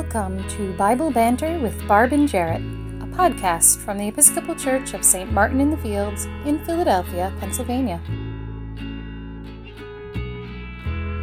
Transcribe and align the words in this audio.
Welcome 0.00 0.48
to 0.48 0.72
Bible 0.78 1.10
Banter 1.10 1.58
with 1.58 1.86
Barb 1.86 2.14
and 2.14 2.26
Jarrett, 2.26 2.62
a 3.02 3.06
podcast 3.14 3.76
from 3.80 3.98
the 3.98 4.08
Episcopal 4.08 4.54
Church 4.54 4.94
of 4.94 5.04
St. 5.04 5.30
Martin 5.30 5.60
in 5.60 5.70
the 5.70 5.76
Fields 5.76 6.24
in 6.46 6.64
Philadelphia, 6.64 7.30
Pennsylvania. 7.38 8.00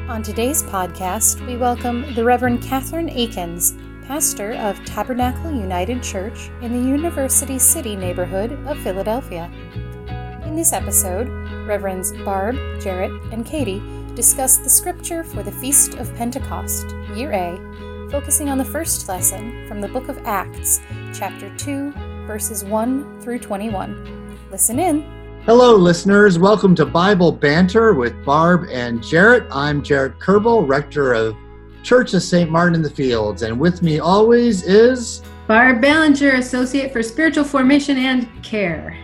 On 0.08 0.22
today's 0.22 0.62
podcast, 0.62 1.44
we 1.48 1.58
welcome 1.58 2.14
the 2.14 2.24
Reverend 2.24 2.62
Catherine 2.62 3.10
Akins, 3.10 3.74
pastor 4.06 4.54
of 4.54 4.78
Tabernacle 4.86 5.52
United 5.52 6.04
Church 6.04 6.52
in 6.62 6.72
the 6.72 6.88
University 6.88 7.58
City 7.58 7.96
neighborhood 7.96 8.52
of 8.68 8.78
Philadelphia. 8.82 9.52
In 10.46 10.56
this 10.56 10.72
episode, 10.72 11.28
Reverends 11.66 12.12
Barb, 12.24 12.56
Jarrett, 12.80 13.12
and 13.34 13.44
Katie 13.44 13.82
discuss 14.14 14.58
the 14.58 14.70
scripture 14.70 15.24
for 15.24 15.42
the 15.42 15.52
Feast 15.52 15.96
of 15.96 16.14
Pentecost, 16.16 16.86
Year 17.16 17.34
A, 17.34 17.87
focusing 18.10 18.50
on 18.50 18.58
the 18.58 18.64
first 18.64 19.10
lesson 19.10 19.68
from 19.68 19.82
the 19.82 19.88
book 19.90 20.08
of 20.08 20.18
Acts, 20.26 20.80
chapter 21.14 21.54
2, 21.58 21.92
verses 22.26 22.64
1 22.64 23.22
through 23.22 23.40
21. 23.40 24.38
Listen 24.50 24.80
in. 24.80 25.02
Hello, 25.44 25.76
listeners. 25.76 26.40
Welcome 26.40 26.74
to 26.76 26.86
Bible 26.86 27.34
Banter 27.34 27.94
with 27.94 28.14
Barb 28.24 28.68
and 28.72 29.04
Jarrett. 29.04 29.46
I'm 29.52 29.84
Jarrett 29.84 30.20
Kerbel, 30.20 30.66
rector 30.66 31.14
of 31.14 31.36
Church 31.84 32.14
of 32.14 32.24
St. 32.24 32.50
Martin 32.50 32.76
in 32.76 32.82
the 32.82 32.90
Fields, 32.90 33.42
and 33.42 33.60
with 33.60 33.82
me 33.82 34.00
always 34.00 34.64
is 34.64 35.22
Barb 35.46 35.82
Ballinger, 35.82 36.36
Associate 36.36 36.92
for 36.94 37.04
Spiritual 37.04 37.44
Formation 37.44 37.98
and 37.98 38.30
Care. 38.42 38.98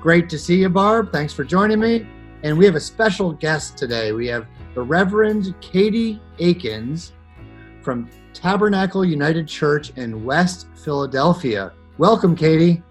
Great 0.00 0.28
to 0.28 0.38
see 0.38 0.60
you, 0.60 0.68
Barb. 0.68 1.10
Thanks 1.10 1.32
for 1.32 1.42
joining 1.42 1.80
me. 1.80 2.06
And 2.44 2.56
we 2.56 2.64
have 2.66 2.76
a 2.76 2.80
special 2.80 3.32
guest 3.32 3.76
today. 3.76 4.12
We 4.12 4.28
have 4.28 4.46
the 4.74 4.82
Reverend 4.82 5.56
Katie 5.60 6.20
Akins 6.38 7.12
from 7.82 8.08
Tabernacle 8.34 9.04
United 9.04 9.48
Church 9.48 9.90
in 9.96 10.24
West 10.24 10.66
Philadelphia. 10.74 11.72
Welcome, 11.98 12.36
Katie. 12.36 12.82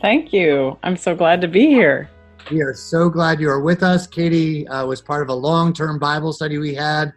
Thank 0.00 0.32
you. 0.32 0.78
I'm 0.82 0.96
so 0.96 1.14
glad 1.14 1.40
to 1.40 1.48
be 1.48 1.66
here. 1.66 2.10
We 2.50 2.60
are 2.62 2.74
so 2.74 3.08
glad 3.08 3.40
you 3.40 3.48
are 3.48 3.60
with 3.60 3.82
us. 3.82 4.06
Katie 4.06 4.68
uh, 4.68 4.84
was 4.86 5.00
part 5.00 5.22
of 5.22 5.28
a 5.28 5.34
long 5.34 5.72
term 5.72 5.98
Bible 5.98 6.32
study 6.32 6.58
we 6.58 6.74
had, 6.74 7.12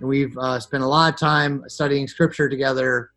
and 0.00 0.08
we've 0.08 0.36
uh, 0.38 0.60
spent 0.60 0.82
a 0.82 0.86
lot 0.86 1.12
of 1.12 1.18
time 1.18 1.62
studying 1.68 2.06
scripture 2.06 2.48
together 2.48 3.10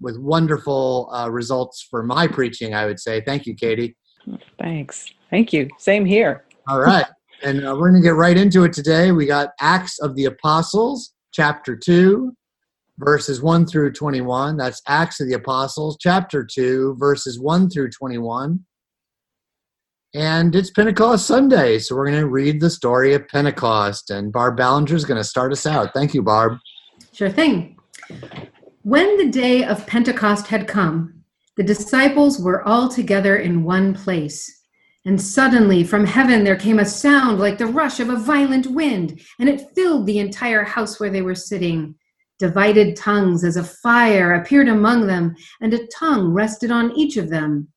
with 0.00 0.18
wonderful 0.18 1.10
uh, 1.12 1.28
results 1.28 1.82
for 1.82 2.02
my 2.02 2.26
preaching, 2.26 2.74
I 2.74 2.86
would 2.86 3.00
say. 3.00 3.20
Thank 3.20 3.46
you, 3.46 3.54
Katie. 3.54 3.96
Thanks. 4.58 5.06
Thank 5.30 5.52
you. 5.52 5.68
Same 5.78 6.04
here. 6.04 6.44
All 6.68 6.80
right. 6.80 7.06
And 7.42 7.66
uh, 7.66 7.74
we're 7.74 7.90
going 7.90 8.02
to 8.02 8.06
get 8.06 8.14
right 8.14 8.36
into 8.36 8.64
it 8.64 8.72
today. 8.72 9.12
We 9.12 9.26
got 9.26 9.50
Acts 9.60 9.98
of 9.98 10.14
the 10.14 10.26
Apostles, 10.26 11.14
chapter 11.32 11.74
2, 11.76 12.34
verses 13.00 13.42
1 13.42 13.66
through 13.66 13.92
21. 13.92 14.56
That's 14.56 14.82
Acts 14.86 15.20
of 15.20 15.28
the 15.28 15.34
Apostles, 15.34 15.96
chapter 15.98 16.44
2, 16.44 16.96
verses 16.98 17.40
1 17.40 17.70
through 17.70 17.90
21. 17.90 18.64
And 20.12 20.54
it's 20.54 20.70
Pentecost 20.70 21.26
Sunday, 21.26 21.78
so 21.78 21.94
we're 21.94 22.10
going 22.10 22.20
to 22.20 22.28
read 22.28 22.60
the 22.60 22.70
story 22.70 23.14
of 23.14 23.26
Pentecost. 23.28 24.10
And 24.10 24.32
Barb 24.32 24.56
Ballinger 24.56 24.94
is 24.94 25.04
going 25.04 25.18
to 25.18 25.24
start 25.24 25.52
us 25.52 25.66
out. 25.66 25.94
Thank 25.94 26.14
you, 26.14 26.22
Barb. 26.22 26.58
Sure 27.12 27.30
thing. 27.30 27.78
When 28.82 29.16
the 29.16 29.30
day 29.30 29.64
of 29.64 29.86
Pentecost 29.86 30.48
had 30.48 30.66
come, 30.66 31.22
the 31.56 31.62
disciples 31.62 32.40
were 32.40 32.66
all 32.66 32.88
together 32.88 33.36
in 33.36 33.64
one 33.64 33.94
place. 33.94 34.60
And 35.06 35.20
suddenly 35.20 35.84
from 35.84 36.04
heaven 36.04 36.44
there 36.44 36.56
came 36.56 36.78
a 36.78 36.84
sound 36.84 37.38
like 37.38 37.58
the 37.58 37.66
rush 37.66 38.00
of 38.00 38.10
a 38.10 38.16
violent 38.16 38.66
wind, 38.66 39.20
and 39.38 39.48
it 39.48 39.74
filled 39.74 40.06
the 40.06 40.18
entire 40.18 40.62
house 40.62 41.00
where 41.00 41.10
they 41.10 41.22
were 41.22 41.34
sitting. 41.34 41.94
Divided 42.40 42.96
tongues 42.96 43.44
as 43.44 43.58
a 43.58 43.62
fire 43.62 44.32
appeared 44.32 44.66
among 44.66 45.06
them, 45.06 45.36
and 45.60 45.74
a 45.74 45.86
tongue 45.88 46.32
rested 46.32 46.70
on 46.70 46.90
each 46.96 47.18
of 47.18 47.28
them. 47.28 47.68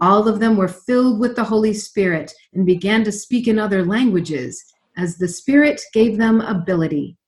All 0.00 0.26
of 0.26 0.40
them 0.40 0.56
were 0.56 0.66
filled 0.66 1.20
with 1.20 1.36
the 1.36 1.44
Holy 1.44 1.74
Spirit 1.74 2.32
and 2.54 2.64
began 2.64 3.04
to 3.04 3.12
speak 3.12 3.46
in 3.46 3.58
other 3.58 3.84
languages, 3.84 4.64
as 4.96 5.18
the 5.18 5.28
Spirit 5.28 5.82
gave 5.92 6.16
them 6.16 6.40
ability. 6.40 7.18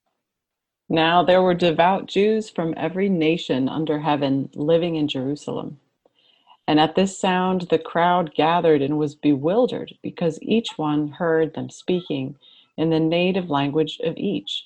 Now 0.89 1.23
there 1.23 1.43
were 1.43 1.53
devout 1.53 2.07
Jews 2.07 2.49
from 2.49 2.73
every 2.75 3.09
nation 3.09 3.69
under 3.69 3.99
heaven 3.99 4.49
living 4.55 4.95
in 4.95 5.07
Jerusalem. 5.07 5.79
And 6.67 6.79
at 6.79 6.95
this 6.95 7.19
sound, 7.19 7.67
the 7.69 7.77
crowd 7.77 8.33
gathered 8.33 8.81
and 8.81 8.97
was 8.97 9.13
bewildered 9.13 9.93
because 10.01 10.39
each 10.41 10.77
one 10.77 11.09
heard 11.09 11.53
them 11.53 11.69
speaking 11.69 12.37
in 12.75 12.89
the 12.89 12.99
native 12.99 13.51
language 13.51 13.99
of 14.03 14.17
each. 14.17 14.65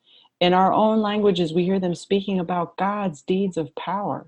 In 0.41 0.53
our 0.53 0.73
own 0.73 1.01
languages, 1.01 1.53
we 1.53 1.65
hear 1.65 1.79
them 1.79 1.93
speaking 1.93 2.39
about 2.39 2.75
God's 2.75 3.21
deeds 3.21 3.57
of 3.57 3.75
power. 3.75 4.27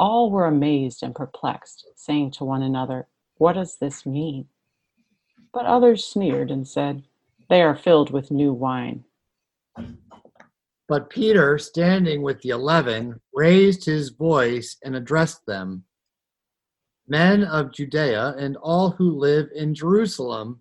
All 0.00 0.30
were 0.30 0.46
amazed 0.46 1.02
and 1.02 1.14
perplexed, 1.14 1.86
saying 1.94 2.30
to 2.32 2.44
one 2.44 2.62
another, 2.62 3.06
What 3.36 3.52
does 3.52 3.76
this 3.76 4.06
mean? 4.06 4.48
But 5.52 5.66
others 5.66 6.06
sneered 6.06 6.50
and 6.50 6.66
said, 6.66 7.02
They 7.50 7.60
are 7.60 7.76
filled 7.76 8.10
with 8.10 8.30
new 8.30 8.54
wine. 8.54 9.04
But 10.88 11.10
Peter, 11.10 11.58
standing 11.58 12.22
with 12.22 12.40
the 12.40 12.48
eleven, 12.48 13.20
raised 13.34 13.84
his 13.84 14.08
voice 14.08 14.78
and 14.82 14.96
addressed 14.96 15.44
them 15.44 15.84
Men 17.06 17.44
of 17.44 17.72
Judea 17.72 18.34
and 18.38 18.56
all 18.56 18.90
who 18.90 19.10
live 19.10 19.50
in 19.54 19.74
Jerusalem, 19.74 20.60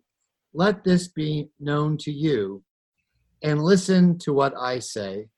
let 0.54 0.84
this 0.84 1.08
be 1.08 1.50
known 1.62 1.98
to 2.00 2.12
you, 2.12 2.64
and 3.44 3.64
listen 3.64 4.18
to 4.20 4.34
what 4.34 4.54
I 4.58 4.80
say. 4.80 5.30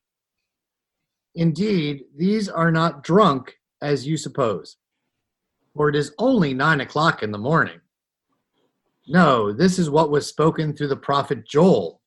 Indeed, 1.36 2.04
these 2.16 2.50
are 2.50 2.72
not 2.72 3.04
drunk 3.04 3.56
as 3.82 4.08
you 4.08 4.18
suppose, 4.18 4.78
for 5.76 5.90
it 5.90 5.96
is 5.96 6.14
only 6.20 6.54
nine 6.54 6.82
o'clock 6.82 7.24
in 7.24 7.32
the 7.32 7.38
morning. 7.38 7.80
No, 9.08 9.52
this 9.52 9.80
is 9.80 9.90
what 9.90 10.12
was 10.12 10.28
spoken 10.28 10.76
through 10.76 10.88
the 10.88 10.96
prophet 10.96 11.46
Joel. 11.48 12.02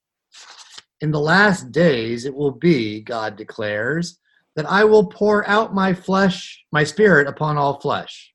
In 1.00 1.10
the 1.10 1.20
last 1.20 1.72
days 1.72 2.24
it 2.24 2.34
will 2.34 2.52
be, 2.52 3.02
God 3.02 3.36
declares, 3.36 4.18
that 4.54 4.70
I 4.70 4.84
will 4.84 5.06
pour 5.06 5.46
out 5.46 5.74
my 5.74 5.92
flesh, 5.92 6.64
my 6.72 6.84
spirit 6.84 7.26
upon 7.26 7.58
all 7.58 7.80
flesh 7.80 8.32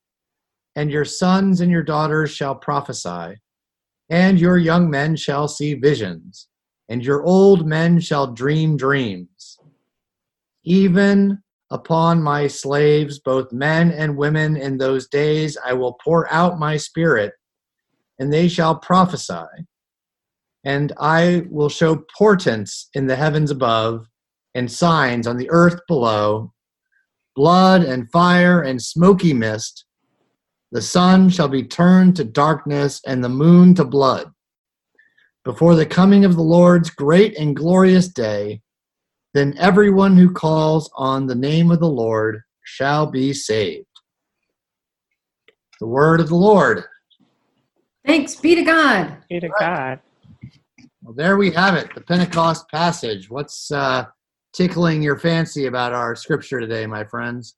and 0.76 0.92
your 0.92 1.06
sons 1.06 1.62
and 1.62 1.72
your 1.72 1.84
daughters 1.84 2.32
shall 2.32 2.56
prophesy, 2.56 3.36
and 4.10 4.40
your 4.40 4.58
young 4.58 4.90
men 4.90 5.16
shall 5.16 5.48
see 5.48 5.74
visions, 5.74 6.48
and 6.91 7.06
your 7.06 7.24
old 7.24 7.66
men 7.66 8.02
shall 8.02 8.28
dream 8.28 8.75
dreams. 8.75 9.57
Even 10.66 11.41
upon 11.69 12.22
my 12.22 12.47
slaves, 12.47 13.18
both 13.18 13.53
men 13.53 13.91
and 13.91 14.18
women, 14.18 14.57
in 14.57 14.78
those 14.78 15.07
days 15.07 15.57
I 15.66 15.72
will 15.72 15.97
pour 16.03 16.29
out 16.29 16.59
my 16.59 16.76
spirit, 16.76 17.32
and 18.20 18.32
they 18.32 18.49
shall 18.49 18.76
prophesy. 18.76 19.47
And 20.66 20.91
I 20.99 21.43
will 21.49 21.70
show 21.70 22.03
portents 22.17 22.90
in 22.94 23.08
the 23.08 23.16
heavens 23.16 23.52
above, 23.52 24.05
and 24.53 24.70
signs 24.70 25.28
on 25.28 25.37
the 25.37 25.49
earth 25.49 25.79
below 25.87 26.52
blood 27.37 27.84
and 27.84 28.11
fire 28.11 28.61
and 28.61 28.82
smoky 28.82 29.32
mist 29.32 29.85
the 30.73 30.82
sun 30.82 31.29
shall 31.29 31.47
be 31.47 31.64
turned 31.64 32.17
to 32.17 32.26
darkness 32.26 32.99
and 33.08 33.23
the 33.23 33.29
moon 33.29 33.73
to 33.76 33.85
blood 33.85 34.31
before 35.43 35.76
the 35.76 35.85
coming 35.85 36.26
of 36.26 36.35
the 36.35 36.41
Lord's 36.41 36.90
great 36.90 37.38
and 37.38 37.55
glorious 37.55 38.08
day. 38.08 38.61
Then 39.34 39.55
everyone 39.58 40.17
who 40.17 40.32
calls 40.32 40.90
on 40.96 41.26
the 41.26 41.35
name 41.35 41.72
of 41.72 41.79
the 41.79 41.90
Lord 41.90 42.41
shall 42.64 43.05
be 43.08 43.34
saved. 43.34 43.85
The 45.79 45.88
word 45.88 46.20
of 46.20 46.29
the 46.29 46.35
Lord. 46.35 46.84
Thanks 48.05 48.35
be 48.35 48.55
to 48.55 48.64
God. 48.64 49.17
Be 49.29 49.40
to 49.40 49.49
God. 49.59 49.99
Well, 51.03 51.14
there 51.14 51.38
we 51.38 51.52
have 51.52 51.76
it, 51.76 51.94
the 51.96 52.02
Pentecost 52.02 52.70
passage. 52.70 53.29
What's 53.29 53.72
uh, 53.72 54.05
tickling 54.53 55.02
your 55.02 55.17
fancy 55.17 55.66
about 55.66 55.94
our 55.94 56.16
scripture 56.16 56.59
today, 56.59 56.85
my 56.85 57.03
friends? 57.03 57.55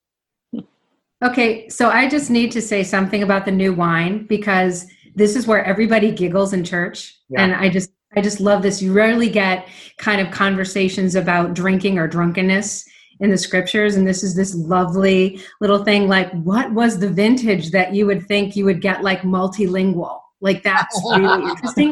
Okay, 1.24 1.69
so 1.69 1.89
I 1.89 2.07
just 2.07 2.29
need 2.29 2.51
to 2.51 2.62
say 2.62 2.83
something 2.83 3.24
about 3.24 3.45
the 3.45 3.51
new 3.51 3.74
wine 3.74 4.25
because 4.27 4.88
this 5.15 5.36
is 5.36 5.48
where 5.48 5.63
everybody 5.63 6.12
giggles 6.12 6.54
in 6.54 6.63
church. 6.63 7.15
Yeah. 7.30 7.44
And 7.44 7.56
I 7.56 7.69
just 7.69 7.92
I 8.15 8.21
just 8.21 8.39
love 8.39 8.62
this. 8.62 8.81
You 8.81 8.94
rarely 8.94 9.30
get 9.30 9.68
kind 9.98 10.21
of 10.21 10.31
conversations 10.31 11.15
about 11.15 11.54
drinking 11.54 11.98
or 11.98 12.07
drunkenness 12.07 12.86
in 13.19 13.30
the 13.30 13.38
scriptures, 13.38 13.95
and 13.95 14.07
this 14.07 14.24
is 14.24 14.36
this 14.36 14.54
lovely 14.54 15.42
little 15.62 15.83
thing. 15.83 16.07
Like, 16.07 16.31
what 16.31 16.71
was 16.74 17.00
the 17.00 17.10
vintage 17.10 17.71
that 17.71 17.94
you 17.94 18.06
would 18.06 18.27
think 18.27 18.56
you 18.56 18.65
would 18.65 18.81
get 18.81 19.04
like 19.04 19.21
multilingual? 19.21 20.19
Like 20.42 20.62
that's 20.62 21.01
really 21.10 21.44
interesting. 21.50 21.92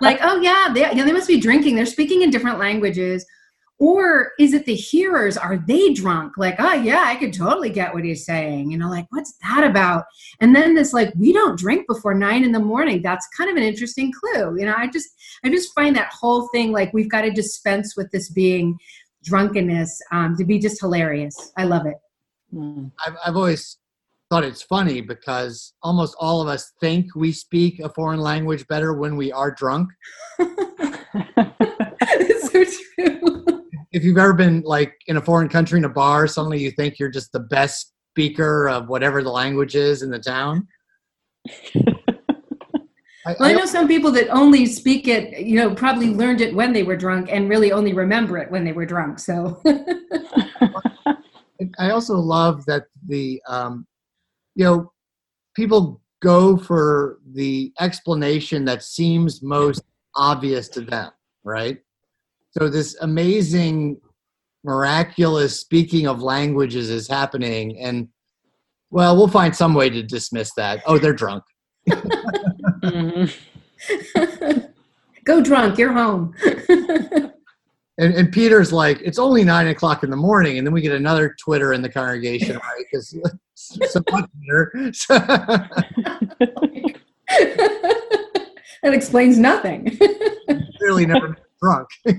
like, 0.00 0.18
oh 0.22 0.40
yeah, 0.40 0.72
they, 0.72 0.80
yeah, 0.80 1.04
they 1.04 1.12
must 1.12 1.28
be 1.28 1.38
drinking. 1.38 1.76
They're 1.76 1.86
speaking 1.86 2.22
in 2.22 2.30
different 2.30 2.58
languages 2.58 3.24
or 3.78 4.32
is 4.38 4.54
it 4.54 4.64
the 4.64 4.74
hearers 4.74 5.36
are 5.36 5.58
they 5.58 5.92
drunk? 5.92 6.34
Like 6.36 6.56
oh 6.58 6.74
yeah 6.74 7.04
i 7.06 7.16
could 7.16 7.32
totally 7.32 7.70
get 7.70 7.92
what 7.92 8.04
he's 8.04 8.24
saying 8.24 8.70
you 8.70 8.78
know 8.78 8.88
like 8.88 9.06
what's 9.10 9.34
that 9.42 9.64
about? 9.64 10.04
And 10.40 10.54
then 10.54 10.74
this 10.74 10.92
like 10.92 11.12
we 11.16 11.32
don't 11.32 11.58
drink 11.58 11.86
before 11.86 12.14
nine 12.14 12.44
in 12.44 12.52
the 12.52 12.58
morning. 12.58 13.02
That's 13.02 13.28
kind 13.36 13.50
of 13.50 13.56
an 13.56 13.62
interesting 13.62 14.12
clue 14.12 14.58
you 14.58 14.66
know 14.66 14.74
i 14.76 14.86
just 14.86 15.08
i 15.44 15.48
just 15.48 15.74
find 15.74 15.94
that 15.96 16.12
whole 16.12 16.48
thing 16.48 16.72
like 16.72 16.92
we've 16.92 17.10
got 17.10 17.22
to 17.22 17.30
dispense 17.30 17.96
with 17.96 18.10
this 18.10 18.30
being 18.30 18.78
drunkenness 19.26 20.00
um, 20.12 20.36
to 20.36 20.44
be 20.44 20.58
just 20.58 20.80
hilarious. 20.80 21.52
I 21.56 21.64
love 21.64 21.84
it. 21.86 21.96
Mm. 22.54 22.92
I've, 23.04 23.16
I've 23.26 23.36
always 23.36 23.78
thought 24.30 24.44
it's 24.44 24.62
funny 24.62 25.00
because 25.00 25.74
almost 25.82 26.16
all 26.18 26.40
of 26.40 26.48
us 26.48 26.72
think 26.80 27.14
we 27.14 27.32
speak 27.32 27.80
a 27.80 27.88
foreign 27.88 28.20
language 28.20 28.66
better 28.68 28.94
when 28.94 29.16
we 29.16 29.30
are 29.32 29.50
drunk. 29.50 29.90
It's 32.08 32.52
so 32.52 32.64
true 32.64 33.55
if 33.96 34.04
you've 34.04 34.18
ever 34.18 34.34
been 34.34 34.60
like 34.60 34.94
in 35.06 35.16
a 35.16 35.22
foreign 35.22 35.48
country 35.48 35.78
in 35.78 35.84
a 35.86 35.88
bar, 35.88 36.26
suddenly 36.26 36.60
you 36.60 36.70
think 36.70 36.98
you're 36.98 37.08
just 37.08 37.32
the 37.32 37.40
best 37.40 37.94
speaker 38.12 38.68
of 38.68 38.88
whatever 38.88 39.22
the 39.22 39.30
language 39.30 39.74
is 39.74 40.02
in 40.02 40.10
the 40.10 40.18
town. 40.18 40.68
I, 41.48 41.54
well, 43.24 43.36
I, 43.40 43.54
know 43.54 43.64
some 43.64 43.88
people 43.88 44.10
that 44.12 44.28
only 44.28 44.66
speak 44.66 45.08
it, 45.08 45.40
you 45.40 45.56
know, 45.56 45.74
probably 45.74 46.10
learned 46.10 46.42
it 46.42 46.54
when 46.54 46.74
they 46.74 46.82
were 46.82 46.94
drunk 46.94 47.30
and 47.32 47.48
really 47.48 47.72
only 47.72 47.94
remember 47.94 48.36
it 48.36 48.50
when 48.50 48.64
they 48.64 48.72
were 48.72 48.84
drunk. 48.84 49.18
So 49.18 49.62
I 51.78 51.90
also 51.90 52.16
love 52.16 52.66
that 52.66 52.88
the, 53.08 53.40
um, 53.48 53.86
you 54.54 54.66
know, 54.66 54.92
people 55.54 56.02
go 56.20 56.58
for 56.58 57.18
the 57.32 57.72
explanation 57.80 58.66
that 58.66 58.82
seems 58.82 59.42
most 59.42 59.82
obvious 60.14 60.68
to 60.68 60.82
them, 60.82 61.12
right? 61.44 61.78
So 62.56 62.68
this 62.68 62.96
amazing 63.00 64.00
miraculous 64.64 65.60
speaking 65.60 66.06
of 66.06 66.22
languages 66.22 66.90
is 66.90 67.06
happening 67.06 67.78
and 67.78 68.08
well 68.90 69.16
we'll 69.16 69.28
find 69.28 69.54
some 69.54 69.74
way 69.74 69.90
to 69.90 70.02
dismiss 70.02 70.52
that. 70.54 70.82
Oh 70.86 70.98
they're 70.98 71.12
drunk. 71.12 71.44
Mm-hmm. 72.82 74.58
go 75.24 75.40
drunk 75.40 75.78
you're 75.78 75.92
home. 75.92 76.34
And, 77.98 78.12
and, 78.12 78.30
peter's 78.30 78.74
like 78.74 79.00
it's 79.00 79.18
only 79.18 79.42
nine 79.42 79.68
o'clock 79.68 80.02
in 80.02 80.10
the 80.10 80.16
morning 80.16 80.58
and 80.58 80.66
then 80.66 80.74
we 80.74 80.82
get 80.82 80.92
another 80.92 81.34
twitter 81.40 81.72
in 81.72 81.80
the 81.80 81.88
congregation 81.88 82.56
right? 82.56 82.84
Because 82.92 83.16
so 83.54 84.02
much 84.10 84.28
peter 84.42 84.70
that 88.82 88.92
explains 88.92 89.38
nothing. 89.38 89.98
Really 90.78 91.06
never 91.06 91.38
drunk 91.60 91.88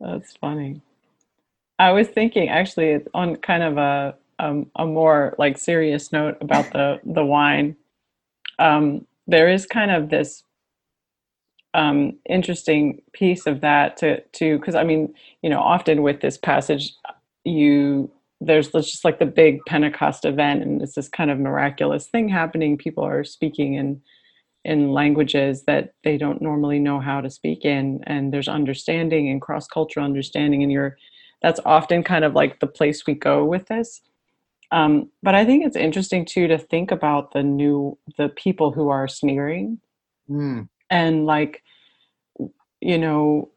That's 0.00 0.36
funny. 0.36 0.80
I 1.78 1.92
was 1.92 2.08
thinking 2.08 2.48
actually 2.48 3.00
on 3.14 3.36
kind 3.36 3.62
of 3.62 3.78
a 3.78 4.14
um, 4.40 4.70
a 4.76 4.86
more 4.86 5.34
like 5.38 5.58
serious 5.58 6.12
note 6.12 6.36
about 6.40 6.72
the 6.72 7.00
the 7.04 7.24
wine. 7.24 7.76
Um, 8.58 9.06
there 9.26 9.48
is 9.48 9.66
kind 9.66 9.90
of 9.90 10.10
this 10.10 10.44
um, 11.74 12.18
interesting 12.28 13.02
piece 13.12 13.46
of 13.46 13.60
that 13.60 13.96
to 13.98 14.20
to 14.20 14.58
because 14.58 14.74
I 14.74 14.84
mean 14.84 15.14
you 15.42 15.50
know 15.50 15.60
often 15.60 16.02
with 16.02 16.20
this 16.20 16.38
passage 16.38 16.94
you 17.44 18.10
there's 18.40 18.70
just 18.70 19.04
like 19.04 19.18
the 19.18 19.26
big 19.26 19.58
Pentecost 19.66 20.24
event 20.24 20.62
and 20.62 20.80
it's 20.80 20.94
this 20.94 21.08
kind 21.08 21.30
of 21.30 21.40
miraculous 21.40 22.06
thing 22.06 22.28
happening. 22.28 22.78
People 22.78 23.04
are 23.04 23.24
speaking 23.24 23.74
in 23.74 24.00
in 24.64 24.92
languages 24.92 25.64
that 25.64 25.94
they 26.04 26.16
don't 26.16 26.42
normally 26.42 26.78
know 26.78 27.00
how 27.00 27.20
to 27.20 27.30
speak 27.30 27.64
in 27.64 28.00
and 28.06 28.32
there's 28.32 28.48
understanding 28.48 29.28
and 29.28 29.40
cross-cultural 29.40 30.04
understanding 30.04 30.62
and 30.62 30.72
you're 30.72 30.96
that's 31.42 31.60
often 31.64 32.02
kind 32.02 32.24
of 32.24 32.34
like 32.34 32.58
the 32.58 32.66
place 32.66 33.06
we 33.06 33.14
go 33.14 33.44
with 33.44 33.66
this 33.66 34.02
um, 34.70 35.08
but 35.22 35.34
i 35.34 35.44
think 35.44 35.64
it's 35.64 35.76
interesting 35.76 36.24
too 36.24 36.48
to 36.48 36.58
think 36.58 36.90
about 36.90 37.32
the 37.32 37.42
new 37.42 37.96
the 38.16 38.28
people 38.30 38.72
who 38.72 38.88
are 38.88 39.06
sneering 39.06 39.78
mm. 40.28 40.68
and 40.90 41.24
like 41.24 41.62
you 42.80 42.98
know 42.98 43.48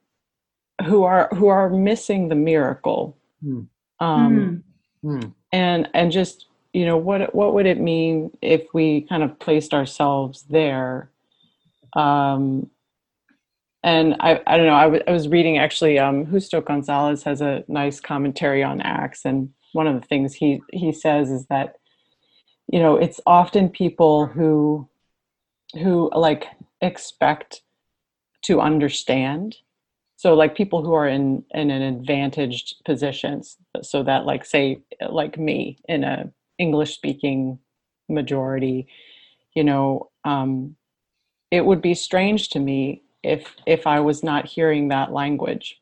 who 0.86 1.04
are 1.04 1.30
who 1.36 1.48
are 1.48 1.70
missing 1.70 2.30
the 2.30 2.36
miracle 2.36 3.18
mm. 3.44 3.68
Um, 4.00 4.64
mm. 5.04 5.34
and 5.52 5.88
and 5.94 6.12
just 6.12 6.48
you 6.74 6.86
know 6.86 6.98
what 6.98 7.34
what 7.36 7.54
would 7.54 7.66
it 7.66 7.80
mean 7.80 8.32
if 8.42 8.66
we 8.74 9.02
kind 9.02 9.24
of 9.24 9.40
placed 9.40 9.74
ourselves 9.74 10.44
there? 10.50 11.12
Um, 11.94 12.70
and 13.84 14.16
I, 14.20 14.42
I 14.46 14.58
don't 14.58 14.68
know 14.68 14.76
I, 14.76 14.84
w- 14.84 15.04
I 15.08 15.12
was 15.12 15.28
reading 15.28 15.58
actually 15.58 15.98
um, 16.00 16.26
Justo 16.32 16.62
Gonzalez 16.62 17.24
has 17.24 17.42
a 17.42 17.64
nice 17.68 18.00
commentary 18.00 18.64
on 18.64 18.80
Acts 18.82 19.26
and 19.26 19.50
one 19.74 19.88
of 19.88 20.00
the 20.00 20.08
things 20.08 20.34
he 20.34 20.62
he 20.72 20.92
says 20.92 21.30
is 21.30 21.46
that 21.48 21.76
you 22.72 22.80
know 22.80 22.96
it's 22.96 23.20
often 23.26 23.70
people 23.70 24.26
who 24.28 24.88
who 25.74 26.10
like 26.14 26.48
expect 26.82 27.62
to 28.44 28.60
understand. 28.60 29.58
So 30.18 30.34
like 30.34 30.56
people 30.56 30.84
who 30.84 30.94
are 30.94 31.08
in 31.08 31.44
in 31.52 31.72
an 31.72 31.82
advantaged 31.82 32.76
positions 32.86 33.58
so 33.82 34.04
that 34.04 34.26
like 34.26 34.46
say 34.46 34.82
like 35.10 35.38
me 35.38 35.80
in 35.88 36.04
a 36.04 36.32
English 36.62 36.94
speaking 36.94 37.60
majority, 38.08 38.88
you 39.56 39.64
know, 39.64 40.12
um, 40.24 40.76
it 41.50 41.66
would 41.66 41.82
be 41.82 41.94
strange 41.94 42.50
to 42.50 42.60
me 42.60 43.04
if 43.24 43.56
if 43.66 43.86
I 43.86 44.00
was 44.00 44.24
not 44.24 44.46
hearing 44.46 44.88
that 44.88 45.12
language. 45.12 45.80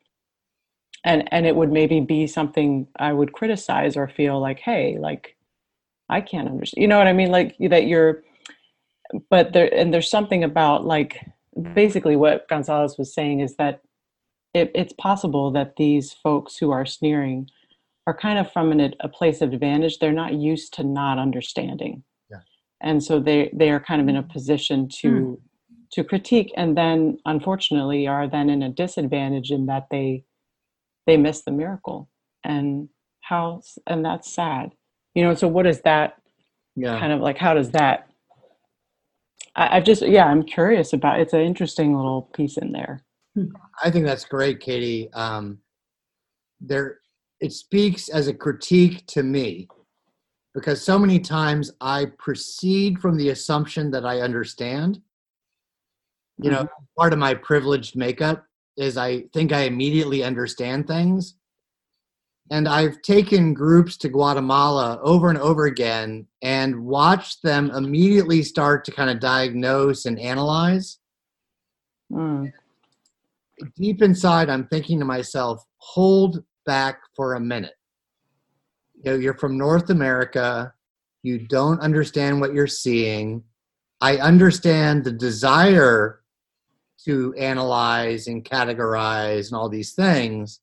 And 1.04 1.28
and 1.32 1.46
it 1.46 1.56
would 1.56 1.72
maybe 1.72 2.00
be 2.00 2.26
something 2.26 2.86
I 2.98 3.12
would 3.12 3.32
criticize 3.32 3.96
or 3.96 4.08
feel 4.08 4.40
like, 4.40 4.58
hey, 4.58 4.98
like 4.98 5.36
I 6.08 6.20
can't 6.20 6.48
understand. 6.48 6.82
You 6.82 6.88
know 6.88 6.98
what 6.98 7.06
I 7.06 7.12
mean? 7.12 7.30
Like 7.30 7.56
that 7.58 7.86
you're 7.86 8.22
but 9.28 9.52
there 9.52 9.72
and 9.74 9.92
there's 9.92 10.10
something 10.10 10.44
about 10.44 10.84
like 10.84 11.24
basically 11.74 12.16
what 12.16 12.48
Gonzalez 12.48 12.96
was 12.98 13.14
saying 13.14 13.40
is 13.40 13.56
that 13.56 13.80
it, 14.54 14.70
it's 14.74 14.92
possible 14.94 15.50
that 15.52 15.76
these 15.76 16.12
folks 16.12 16.56
who 16.56 16.70
are 16.70 16.86
sneering 16.86 17.48
are 18.10 18.14
kind 18.14 18.40
of 18.40 18.52
from 18.52 18.72
an, 18.72 18.92
a 19.00 19.08
place 19.08 19.40
of 19.40 19.52
advantage. 19.52 19.98
They're 19.98 20.12
not 20.12 20.34
used 20.34 20.74
to 20.74 20.82
not 20.82 21.18
understanding. 21.18 22.02
Yeah. 22.28 22.40
And 22.82 23.02
so 23.02 23.20
they, 23.20 23.50
they 23.54 23.70
are 23.70 23.78
kind 23.78 24.00
of 24.00 24.08
in 24.08 24.16
a 24.16 24.22
position 24.22 24.88
to 25.00 25.08
mm. 25.08 25.36
to 25.92 26.04
critique 26.04 26.52
and 26.56 26.76
then 26.76 27.18
unfortunately 27.24 28.08
are 28.08 28.28
then 28.28 28.50
in 28.50 28.62
a 28.62 28.68
disadvantage 28.68 29.50
in 29.52 29.66
that 29.66 29.86
they 29.90 30.24
they 31.06 31.16
miss 31.16 31.42
the 31.42 31.52
miracle. 31.52 32.08
And 32.42 32.88
how 33.20 33.62
and 33.86 34.04
that's 34.04 34.32
sad. 34.32 34.70
You 35.14 35.22
know, 35.22 35.34
so 35.34 35.46
what 35.46 35.66
is 35.66 35.82
that 35.82 36.16
yeah. 36.74 36.98
kind 36.98 37.12
of 37.12 37.20
like 37.20 37.38
how 37.38 37.54
does 37.54 37.70
that 37.70 38.08
I, 39.54 39.76
I've 39.76 39.84
just 39.84 40.02
yeah, 40.02 40.24
I'm 40.24 40.42
curious 40.42 40.92
about 40.92 41.20
it's 41.20 41.32
an 41.32 41.42
interesting 41.42 41.94
little 41.94 42.22
piece 42.34 42.56
in 42.56 42.72
there. 42.72 43.04
I 43.84 43.90
think 43.92 44.04
that's 44.04 44.24
great, 44.24 44.58
Katie. 44.58 45.12
Um, 45.12 45.60
there 46.60 46.99
it 47.40 47.52
speaks 47.52 48.08
as 48.08 48.28
a 48.28 48.34
critique 48.34 49.06
to 49.06 49.22
me 49.22 49.66
because 50.54 50.82
so 50.82 50.98
many 50.98 51.18
times 51.18 51.72
I 51.80 52.06
proceed 52.18 52.98
from 52.98 53.16
the 53.16 53.30
assumption 53.30 53.90
that 53.92 54.04
I 54.04 54.20
understand. 54.20 55.00
You 56.42 56.50
know, 56.50 56.64
mm-hmm. 56.64 56.84
part 56.98 57.12
of 57.12 57.18
my 57.18 57.34
privileged 57.34 57.96
makeup 57.96 58.44
is 58.76 58.96
I 58.96 59.22
think 59.32 59.52
I 59.52 59.62
immediately 59.62 60.22
understand 60.22 60.86
things. 60.86 61.36
And 62.50 62.66
I've 62.66 63.00
taken 63.02 63.54
groups 63.54 63.96
to 63.98 64.08
Guatemala 64.08 64.98
over 65.02 65.28
and 65.28 65.38
over 65.38 65.66
again 65.66 66.26
and 66.42 66.84
watched 66.84 67.42
them 67.42 67.70
immediately 67.70 68.42
start 68.42 68.84
to 68.86 68.92
kind 68.92 69.08
of 69.08 69.20
diagnose 69.20 70.06
and 70.06 70.18
analyze. 70.18 70.98
Mm. 72.12 72.52
Deep 73.76 74.02
inside, 74.02 74.50
I'm 74.50 74.66
thinking 74.66 74.98
to 74.98 75.04
myself, 75.04 75.64
hold 75.76 76.42
back 76.70 77.00
for 77.16 77.34
a 77.34 77.40
minute. 77.40 77.74
You 79.02 79.10
know, 79.10 79.16
you're 79.16 79.34
from 79.34 79.58
North 79.58 79.90
America, 79.90 80.72
you 81.24 81.36
don't 81.48 81.80
understand 81.80 82.40
what 82.40 82.54
you're 82.54 82.68
seeing. 82.68 83.42
I 84.00 84.18
understand 84.18 85.02
the 85.02 85.10
desire 85.10 86.20
to 87.06 87.34
analyze 87.34 88.28
and 88.28 88.44
categorize 88.44 89.48
and 89.48 89.54
all 89.54 89.68
these 89.68 89.94
things, 89.94 90.60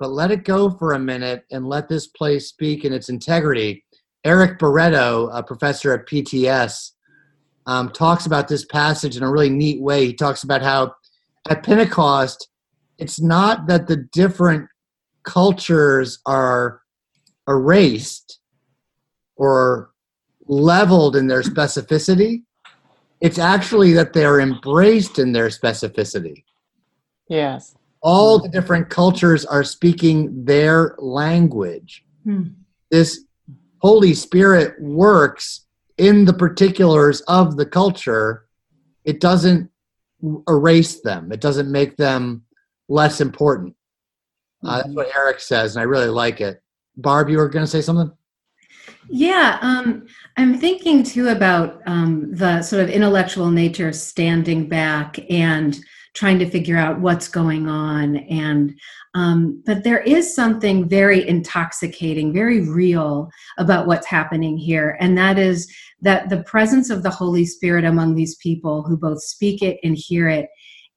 but 0.00 0.10
let 0.10 0.32
it 0.32 0.42
go 0.42 0.68
for 0.68 0.94
a 0.94 0.98
minute 0.98 1.44
and 1.52 1.68
let 1.68 1.88
this 1.88 2.08
place 2.08 2.48
speak 2.48 2.84
in 2.84 2.92
its 2.92 3.08
integrity. 3.08 3.84
Eric 4.24 4.58
Barreto, 4.58 5.28
a 5.28 5.44
professor 5.44 5.94
at 5.94 6.08
PTS, 6.08 6.90
um, 7.66 7.90
talks 7.90 8.26
about 8.26 8.48
this 8.48 8.64
passage 8.64 9.16
in 9.16 9.22
a 9.22 9.30
really 9.30 9.48
neat 9.48 9.80
way. 9.80 10.06
He 10.06 10.12
talks 10.12 10.42
about 10.42 10.62
how 10.62 10.96
at 11.48 11.62
Pentecost, 11.62 12.48
it's 12.98 13.20
not 13.20 13.68
that 13.68 13.86
the 13.86 13.98
different 14.12 14.68
cultures 15.28 16.20
are 16.24 16.80
erased 17.46 18.40
or 19.36 19.90
leveled 20.46 21.16
in 21.16 21.26
their 21.26 21.42
specificity. 21.42 22.44
It's 23.20 23.38
actually 23.38 23.92
that 23.92 24.14
they're 24.14 24.40
embraced 24.40 25.18
in 25.18 25.32
their 25.32 25.48
specificity. 25.48 26.44
Yes. 27.28 27.76
All 28.00 28.38
the 28.38 28.48
different 28.48 28.88
cultures 28.88 29.44
are 29.44 29.64
speaking 29.64 30.46
their 30.46 30.94
language. 30.98 32.04
Hmm. 32.24 32.44
This 32.90 33.24
Holy 33.80 34.14
Spirit 34.14 34.80
works 34.80 35.66
in 35.98 36.24
the 36.24 36.32
particulars 36.32 37.20
of 37.22 37.58
the 37.58 37.66
culture. 37.66 38.46
It 39.04 39.20
doesn't 39.20 39.70
erase 40.48 41.02
them, 41.02 41.32
it 41.32 41.42
doesn't 41.42 41.70
make 41.70 41.96
them 41.96 42.44
less 42.88 43.20
important. 43.20 43.74
Uh, 44.64 44.82
that's 44.82 44.94
what 44.94 45.14
Eric 45.14 45.40
says, 45.40 45.76
and 45.76 45.80
I 45.80 45.84
really 45.84 46.08
like 46.08 46.40
it. 46.40 46.62
Barb, 46.96 47.28
you 47.28 47.38
were 47.38 47.48
going 47.48 47.64
to 47.64 47.70
say 47.70 47.80
something? 47.80 48.10
Yeah, 49.10 49.58
um, 49.62 50.06
I'm 50.36 50.58
thinking 50.58 51.02
too 51.02 51.28
about 51.28 51.80
um, 51.86 52.34
the 52.34 52.62
sort 52.62 52.82
of 52.82 52.90
intellectual 52.90 53.50
nature 53.50 53.88
of 53.88 53.94
standing 53.94 54.68
back 54.68 55.18
and 55.30 55.78
trying 56.14 56.38
to 56.40 56.50
figure 56.50 56.76
out 56.76 57.00
what's 57.00 57.28
going 57.28 57.68
on. 57.68 58.16
And 58.16 58.78
um, 59.14 59.62
but 59.64 59.84
there 59.84 60.00
is 60.00 60.34
something 60.34 60.88
very 60.88 61.26
intoxicating, 61.26 62.32
very 62.32 62.68
real 62.68 63.30
about 63.56 63.86
what's 63.86 64.06
happening 64.06 64.58
here, 64.58 64.96
and 65.00 65.16
that 65.16 65.38
is 65.38 65.72
that 66.00 66.28
the 66.28 66.42
presence 66.44 66.90
of 66.90 67.02
the 67.02 67.10
Holy 67.10 67.46
Spirit 67.46 67.84
among 67.84 68.14
these 68.14 68.36
people 68.36 68.82
who 68.82 68.96
both 68.96 69.22
speak 69.22 69.62
it 69.62 69.78
and 69.82 69.96
hear 69.96 70.28
it 70.28 70.48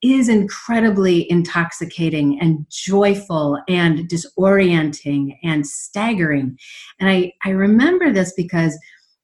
is 0.01 0.29
incredibly 0.29 1.29
intoxicating 1.29 2.39
and 2.39 2.65
joyful 2.69 3.59
and 3.67 4.09
disorienting 4.09 5.37
and 5.43 5.65
staggering. 5.65 6.57
And 6.99 7.09
I, 7.09 7.33
I 7.45 7.51
remember 7.51 8.11
this 8.11 8.33
because 8.33 8.77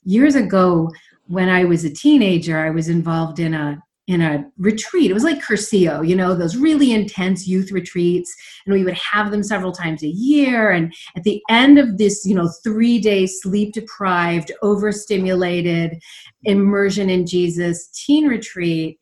years 0.03 0.35
ago, 0.35 0.91
when 1.25 1.49
I 1.49 1.65
was 1.65 1.83
a 1.83 1.93
teenager, 1.93 2.57
I 2.59 2.69
was 2.69 2.89
involved 2.89 3.39
in 3.39 3.53
a 3.53 3.81
in 4.07 4.21
a 4.21 4.45
retreat. 4.57 5.11
It 5.11 5.13
was 5.13 5.25
like 5.25 5.43
Cursillo, 5.43 6.07
you 6.07 6.15
know, 6.15 6.33
those 6.33 6.55
really 6.55 6.93
intense 6.93 7.45
youth 7.45 7.71
retreats, 7.71 8.33
and 8.65 8.73
we 8.73 8.85
would 8.85 8.93
have 8.93 9.31
them 9.31 9.43
several 9.43 9.73
times 9.73 10.01
a 10.01 10.07
year. 10.07 10.71
And 10.71 10.93
at 11.17 11.23
the 11.23 11.41
end 11.49 11.77
of 11.77 11.97
this, 11.97 12.25
you 12.25 12.33
know, 12.33 12.49
three 12.63 12.99
day 12.99 13.27
sleep 13.27 13.73
deprived, 13.73 14.51
overstimulated 14.61 15.99
immersion 16.43 17.09
in 17.09 17.27
Jesus 17.27 17.89
teen 17.89 18.27
retreat, 18.27 18.97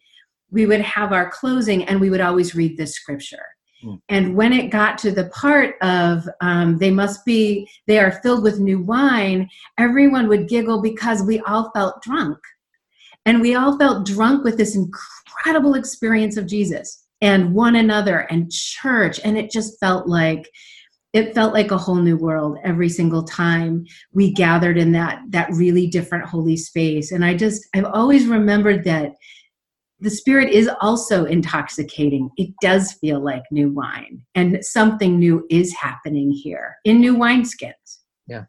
we 0.51 0.65
would 0.65 0.81
have 0.81 1.11
our 1.11 1.29
closing 1.29 1.83
and 1.85 1.99
we 1.99 2.09
would 2.09 2.21
always 2.21 2.55
read 2.55 2.77
this 2.77 2.93
scripture. 2.93 3.45
Hmm. 3.81 3.95
And 4.09 4.35
when 4.35 4.53
it 4.53 4.71
got 4.71 4.97
to 4.99 5.11
the 5.11 5.29
part 5.29 5.75
of 5.81 6.27
um, 6.41 6.77
they 6.77 6.91
must 6.91 7.25
be, 7.25 7.67
they 7.87 7.99
are 7.99 8.19
filled 8.23 8.43
with 8.43 8.59
new 8.59 8.79
wine, 8.81 9.49
everyone 9.77 10.27
would 10.27 10.47
giggle 10.47 10.81
because 10.81 11.23
we 11.23 11.39
all 11.41 11.71
felt 11.73 12.01
drunk. 12.01 12.37
And 13.25 13.41
we 13.41 13.55
all 13.55 13.77
felt 13.77 14.05
drunk 14.05 14.43
with 14.43 14.57
this 14.57 14.75
incredible 14.75 15.73
experience 15.73 16.37
of 16.37 16.47
Jesus 16.47 17.05
and 17.21 17.53
one 17.53 17.75
another 17.75 18.19
and 18.29 18.51
church. 18.51 19.19
And 19.23 19.37
it 19.37 19.51
just 19.51 19.79
felt 19.79 20.07
like, 20.07 20.49
it 21.13 21.33
felt 21.33 21.53
like 21.53 21.71
a 21.71 21.77
whole 21.77 21.95
new 21.95 22.17
world 22.17 22.57
every 22.65 22.89
single 22.89 23.23
time 23.23 23.85
we 24.11 24.33
gathered 24.33 24.77
in 24.77 24.91
that 24.91 25.21
that 25.29 25.49
really 25.53 25.87
different 25.87 26.25
holy 26.25 26.57
space 26.57 27.13
and 27.13 27.23
i 27.23 27.33
just 27.33 27.65
i've 27.73 27.85
always 27.85 28.27
remembered 28.27 28.83
that 28.83 29.13
the 29.99 30.09
spirit 30.09 30.49
is 30.49 30.69
also 30.81 31.25
intoxicating. 31.25 32.29
It 32.37 32.49
does 32.61 32.93
feel 32.93 33.23
like 33.23 33.43
new 33.51 33.69
wine, 33.69 34.21
and 34.35 34.59
something 34.61 35.17
new 35.17 35.45
is 35.49 35.73
happening 35.73 36.31
here 36.31 36.75
in 36.83 36.99
new 36.99 37.15
wineskins. 37.15 37.99
Yeah. 38.27 38.45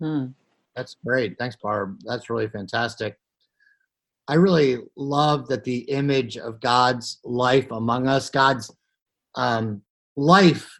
Hmm. 0.00 0.26
That's 0.74 0.96
great. 1.04 1.36
Thanks, 1.38 1.56
Barb. 1.56 1.98
That's 2.04 2.30
really 2.30 2.48
fantastic. 2.48 3.18
I 4.28 4.34
really 4.34 4.78
love 4.96 5.48
that 5.48 5.64
the 5.64 5.80
image 5.90 6.36
of 6.36 6.60
God's 6.60 7.18
life 7.24 7.70
among 7.72 8.06
us, 8.06 8.30
God's 8.30 8.70
um, 9.34 9.82
life, 10.16 10.78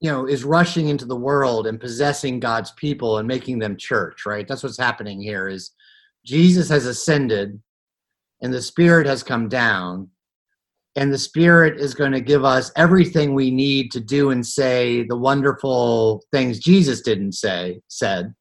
you 0.00 0.10
know, 0.10 0.26
is 0.26 0.44
rushing 0.44 0.88
into 0.88 1.04
the 1.04 1.16
world 1.16 1.66
and 1.66 1.80
possessing 1.80 2.40
God's 2.40 2.70
people 2.72 3.18
and 3.18 3.28
making 3.28 3.58
them 3.58 3.76
church, 3.76 4.24
right? 4.24 4.46
That's 4.46 4.62
what's 4.62 4.78
happening 4.78 5.20
here 5.20 5.48
is 5.48 5.72
Jesus 6.24 6.68
has 6.68 6.86
ascended 6.86 7.60
and 8.42 8.52
the 8.52 8.62
Spirit 8.62 9.06
has 9.06 9.22
come 9.22 9.48
down, 9.48 10.08
and 10.96 11.12
the 11.12 11.18
Spirit 11.18 11.80
is 11.80 11.94
going 11.94 12.12
to 12.12 12.20
give 12.20 12.44
us 12.44 12.72
everything 12.76 13.34
we 13.34 13.50
need 13.50 13.90
to 13.92 14.00
do 14.00 14.30
and 14.30 14.44
say 14.46 15.04
the 15.04 15.16
wonderful 15.16 16.22
things 16.32 16.58
Jesus 16.58 17.00
didn't 17.00 17.32
say, 17.32 17.80
said. 17.88 18.34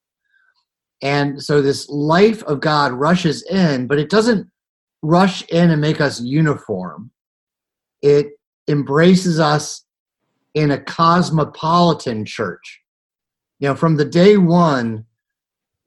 And 1.01 1.41
so 1.41 1.61
this 1.61 1.87
life 1.89 2.43
of 2.43 2.59
God 2.59 2.93
rushes 2.93 3.43
in, 3.43 3.87
but 3.87 3.99
it 3.99 4.09
doesn't 4.09 4.47
rush 5.01 5.43
in 5.47 5.69
and 5.69 5.81
make 5.81 6.01
us 6.01 6.19
uniform. 6.19 7.11
It 8.01 8.27
embraces 8.67 9.39
us 9.39 9.85
in 10.53 10.71
a 10.71 10.81
cosmopolitan 10.81 12.25
church. 12.25 12.81
You 13.59 13.69
know, 13.69 13.75
from 13.75 13.95
the 13.97 14.05
day 14.05 14.37
one, 14.37 15.05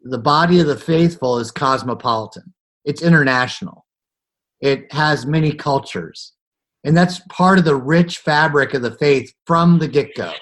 the 0.03 0.19
body 0.19 0.61
of 0.61 0.67
the 0.67 0.77
faithful 0.77 1.39
is 1.39 1.51
cosmopolitan, 1.51 2.55
it's 2.85 3.03
international 3.03 3.87
it 4.63 4.91
has 4.93 5.27
many 5.27 5.53
cultures. 5.53 6.33
And 6.85 6.97
that's 6.97 7.21
part 7.29 7.59
of 7.59 7.65
the 7.67 7.77
rich 7.77 8.19
fabric 8.19 8.73
of 8.73 8.83
the 8.83 8.97
faith 8.97 9.33
from 9.47 9.79
the 9.79 9.89
get 9.89 10.15
go. 10.17 10.33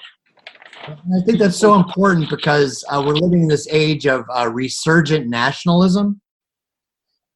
I 0.87 1.25
think 1.25 1.39
that's 1.39 1.57
so 1.57 1.75
important 1.75 2.29
because 2.29 2.83
uh, 2.89 3.03
we're 3.05 3.15
living 3.15 3.43
in 3.43 3.47
this 3.47 3.67
age 3.69 4.07
of 4.07 4.25
uh, 4.33 4.49
resurgent 4.49 5.27
nationalism 5.27 6.21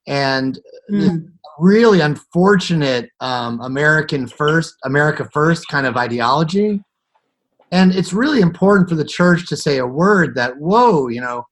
and 0.08 0.60
Mm. 0.92 1.32
really 1.58 2.02
unfortunate 2.02 3.10
um, 3.22 3.60
American 3.62 4.28
first, 4.28 4.76
America 4.84 5.28
first 5.34 5.68
kind 5.68 5.88
of 5.88 5.98
ideology. 5.98 6.80
And 7.72 7.94
it's 7.96 8.14
really 8.14 8.42
important 8.42 8.88
for 8.88 8.96
the 8.96 9.06
church 9.06 9.48
to 9.48 9.58
say 9.58 9.80
a 9.80 9.88
word 9.88 10.36
that, 10.36 10.58
whoa, 10.58 11.08
you 11.08 11.22
know, 11.22 11.46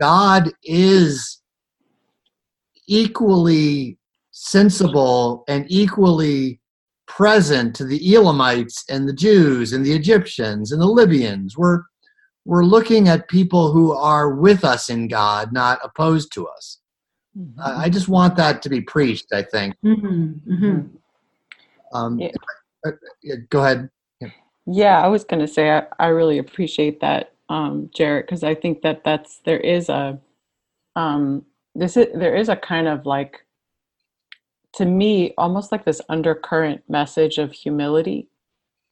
God 0.00 0.52
is 0.62 1.42
equally 2.86 3.98
sensible 4.38 5.44
and 5.48 5.64
equally 5.68 6.60
present 7.06 7.74
to 7.74 7.84
the 7.84 8.14
Elamites 8.14 8.84
and 8.90 9.08
the 9.08 9.12
Jews 9.12 9.72
and 9.72 9.84
the 9.84 9.92
Egyptians 9.92 10.72
and 10.72 10.80
the 10.80 10.86
Libyans. 10.86 11.56
We're 11.56 11.82
we're 12.44 12.64
looking 12.64 13.08
at 13.08 13.28
people 13.28 13.72
who 13.72 13.92
are 13.92 14.34
with 14.34 14.62
us 14.62 14.90
in 14.90 15.08
God, 15.08 15.52
not 15.52 15.78
opposed 15.82 16.32
to 16.34 16.46
us. 16.48 16.80
Mm-hmm. 17.36 17.60
I 17.60 17.84
I 17.84 17.88
just 17.88 18.08
want 18.08 18.36
that 18.36 18.60
to 18.62 18.68
be 18.68 18.82
preached. 18.82 19.28
I 19.32 19.42
think. 19.42 19.74
Mm-hmm, 19.82 20.52
mm-hmm. 20.52 21.96
Um, 21.96 22.18
Yeah. 22.18 22.32
uh, 22.86 22.90
yeah, 23.22 23.36
go 23.48 23.64
ahead. 23.64 23.88
Yeah, 24.66 25.00
I 25.00 25.06
was 25.06 25.24
going 25.24 25.40
to 25.40 25.48
say 25.48 25.70
I, 25.70 25.86
I 25.98 26.08
really 26.08 26.38
appreciate 26.38 27.00
that, 27.00 27.32
um, 27.48 27.88
Jarrett, 27.94 28.26
because 28.26 28.42
I 28.42 28.54
think 28.54 28.82
that 28.82 29.04
that's 29.04 29.38
there 29.46 29.60
is 29.60 29.88
a 29.88 30.18
um, 30.94 31.46
this 31.74 31.96
is 31.96 32.08
there 32.14 32.34
is 32.34 32.48
a 32.50 32.56
kind 32.56 32.88
of 32.88 33.06
like 33.06 33.45
to 34.76 34.84
me 34.86 35.34
almost 35.38 35.72
like 35.72 35.84
this 35.84 36.00
undercurrent 36.08 36.82
message 36.88 37.38
of 37.38 37.52
humility. 37.52 38.28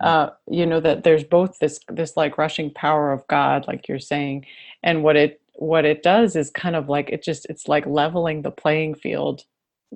Uh, 0.01 0.31
you 0.51 0.67
know 0.67 0.81
that 0.81 1.05
there's 1.05 1.25
both 1.25 1.59
this 1.61 1.81
this 1.89 2.17
like 2.17 2.39
rushing 2.39 2.73
power 2.73 3.13
of 3.13 3.27
God, 3.29 3.67
like 3.69 3.89
you're 3.89 3.99
saying, 4.01 4.47
and 4.83 5.03
what 5.03 5.17
it 5.17 5.41
what 5.57 5.85
it 5.85 6.03
does 6.03 6.37
is 6.37 6.51
kind 6.51 6.77
of 6.77 6.89
like 6.89 7.11
it 7.11 7.23
just 7.23 7.47
it's 7.51 7.69
like 7.69 7.87
leveling 7.87 8.43
the 8.43 8.51
playing 8.51 8.95
field, 8.95 9.45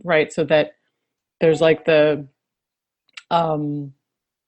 right? 0.05 0.33
So 0.33 0.45
that 0.45 0.73
there's 1.41 1.61
like 1.61 1.85
the 1.85 2.27
um 3.31 3.93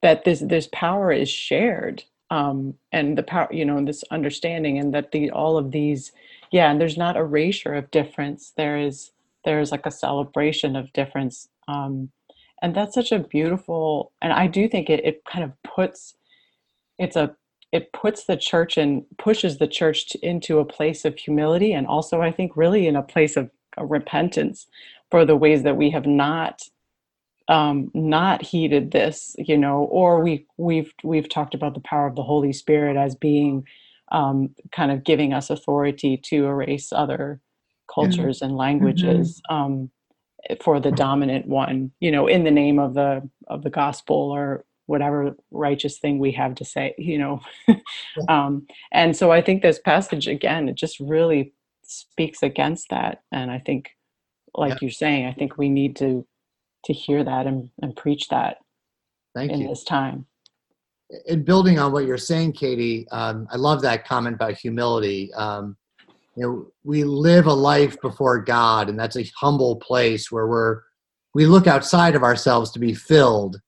that 0.03 0.25
this 0.25 0.41
this 0.41 0.69
power 0.73 1.13
is 1.13 1.29
shared 1.29 2.05
um 2.31 2.75
and 2.93 3.19
the 3.19 3.23
power 3.23 3.49
you 3.51 3.65
know 3.65 3.77
and 3.77 3.89
this 3.89 4.05
understanding 4.11 4.79
and 4.79 4.95
that 4.95 5.13
the 5.13 5.31
all 5.31 5.59
of 5.59 5.73
these 5.73 6.13
yeah 6.51 6.71
and 6.71 6.81
there's 6.81 6.97
not 6.97 7.17
erasure 7.17 7.75
of 7.75 7.91
difference 7.91 8.53
there 8.57 8.79
is 8.79 9.13
there 9.45 9.61
is 9.61 9.71
like 9.71 9.87
a 9.87 9.91
celebration 9.91 10.77
of 10.77 10.93
difference 10.93 11.49
um 11.69 12.11
and 12.63 12.75
that's 12.75 12.95
such 12.95 13.13
a 13.13 13.19
beautiful 13.19 14.13
and 14.23 14.33
i 14.33 14.47
do 14.47 14.69
think 14.69 14.89
it, 14.91 15.05
it 15.05 15.25
kind 15.25 15.45
of 15.45 15.53
puts 15.63 16.15
it's 16.99 17.17
a 17.17 17.35
it 17.73 17.93
puts 17.93 18.25
the 18.25 18.37
church 18.37 18.77
and 18.77 19.05
pushes 19.17 19.59
the 19.59 19.69
church 19.69 20.09
to, 20.09 20.19
into 20.27 20.59
a 20.59 20.65
place 20.65 21.05
of 21.05 21.17
humility 21.17 21.73
and 21.73 21.87
also 21.87 22.21
i 22.21 22.31
think 22.31 22.57
really 22.57 22.87
in 22.87 22.97
a 22.97 23.03
place 23.03 23.37
of 23.37 23.51
uh, 23.79 23.85
repentance 23.85 24.67
for 25.11 25.25
the 25.25 25.37
ways 25.37 25.63
that 25.63 25.77
we 25.77 25.91
have 25.91 26.07
not 26.07 26.63
um, 27.51 27.91
not 27.95 28.43
heeded 28.43 28.93
this, 28.93 29.35
you 29.37 29.59
know, 29.59 29.83
or 29.91 30.23
we 30.23 30.47
we've 30.57 30.95
we've 31.03 31.29
talked 31.29 31.53
about 31.53 31.75
the 31.75 31.81
power 31.81 32.07
of 32.07 32.15
the 32.15 32.23
Holy 32.23 32.53
Spirit 32.53 32.97
as 32.97 33.17
being 33.17 33.67
um, 34.13 34.55
kind 34.71 34.93
of 34.93 35.03
giving 35.03 35.33
us 35.33 35.51
authority 35.51 36.17
to 36.17 36.47
erase 36.47 36.93
other 36.93 37.41
cultures 37.93 38.43
and 38.43 38.57
languages 38.57 39.41
um, 39.51 39.91
for 40.63 40.81
the 40.81 40.93
dominant 40.93 41.47
one, 41.47 41.93
you 42.01 42.11
know, 42.11 42.27
in 42.27 42.45
the 42.45 42.51
name 42.51 42.79
of 42.79 42.95
the 42.95 43.29
of 43.49 43.63
the 43.63 43.71
gospel 43.71 44.17
or 44.31 44.65
whatever 44.91 45.37
righteous 45.53 45.99
thing 45.99 46.19
we 46.19 46.33
have 46.33 46.53
to 46.57 46.65
say 46.65 46.93
you 46.99 47.17
know 47.17 47.41
um, 48.29 48.67
and 48.91 49.17
so 49.17 49.31
i 49.31 49.41
think 49.41 49.63
this 49.63 49.79
passage 49.79 50.27
again 50.27 50.69
it 50.69 50.75
just 50.75 50.99
really 50.99 51.53
speaks 51.85 52.43
against 52.43 52.89
that 52.91 53.23
and 53.31 53.53
i 53.53 53.59
think 53.61 53.91
like 54.53 54.71
Yeah. 54.73 54.79
you're 54.83 54.91
saying 54.91 55.27
i 55.27 55.33
think 55.33 55.57
we 55.57 55.69
need 55.69 55.95
to 55.97 56.27
to 56.87 56.93
hear 56.93 57.23
that 57.23 57.47
and, 57.47 57.71
and 57.81 57.95
preach 57.95 58.29
that 58.29 58.57
Thank 59.33 59.53
in 59.53 59.61
you. 59.61 59.69
this 59.69 59.85
time 59.85 60.27
in 61.27 61.43
building 61.43 61.79
on 61.79 61.93
what 61.93 62.05
you're 62.05 62.19
saying, 62.19 62.53
Katie, 62.53 63.09
um, 63.11 63.49
I 63.51 63.57
love 63.57 63.83
that 63.83 64.07
comment 64.07 64.37
about 64.37 64.55
humility. 64.55 65.33
Um, 65.35 65.77
you 66.37 66.43
know, 66.43 66.67
we 66.85 67.05
live 67.05 67.47
a 67.47 67.53
life 67.53 68.01
before 68.01 68.39
God, 68.39 68.89
and 68.89 68.99
that's 68.99 69.17
a 69.17 69.31
humble 69.39 69.77
place 69.77 70.31
where 70.31 70.47
we're 70.47 70.83
we 71.35 71.47
look 71.47 71.67
outside 71.67 72.17
of 72.17 72.23
ourselves 72.23 72.73
to 72.73 72.81
be 72.81 72.93
filled, 72.93 73.61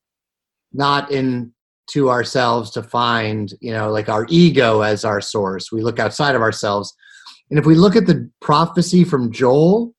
not 0.72 1.10
into 1.12 2.10
ourselves 2.10 2.70
to 2.72 2.82
find, 2.82 3.54
you 3.60 3.72
know, 3.72 3.90
like 3.90 4.08
our 4.08 4.26
ego 4.28 4.80
as 4.80 5.04
our 5.04 5.20
source. 5.20 5.70
We 5.70 5.82
look 5.82 6.00
outside 6.00 6.34
of 6.34 6.42
ourselves, 6.42 6.92
and 7.50 7.58
if 7.58 7.66
we 7.66 7.74
look 7.74 7.96
at 7.96 8.06
the 8.06 8.30
prophecy 8.40 9.04
from 9.04 9.32
Joel, 9.32 9.92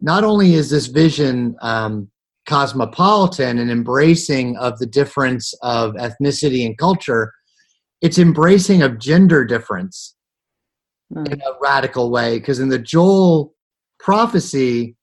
not 0.00 0.24
only 0.24 0.54
is 0.54 0.70
this 0.70 0.86
vision 0.86 1.56
um, 1.62 2.10
cosmopolitan 2.46 3.58
and 3.58 3.70
embracing 3.70 4.56
of 4.58 4.78
the 4.78 4.86
difference 4.86 5.54
of 5.62 5.94
ethnicity 5.94 6.66
and 6.66 6.76
culture, 6.76 7.32
it's 8.02 8.18
embracing 8.18 8.82
of 8.82 8.98
gender 8.98 9.44
difference 9.44 10.14
Mm. 11.14 11.32
in 11.32 11.40
a 11.42 11.58
radical 11.60 12.10
way. 12.10 12.38
Because 12.38 12.58
in 12.58 12.68
the 12.68 12.78
Joel 12.78 13.54
prophecy, 13.98 14.96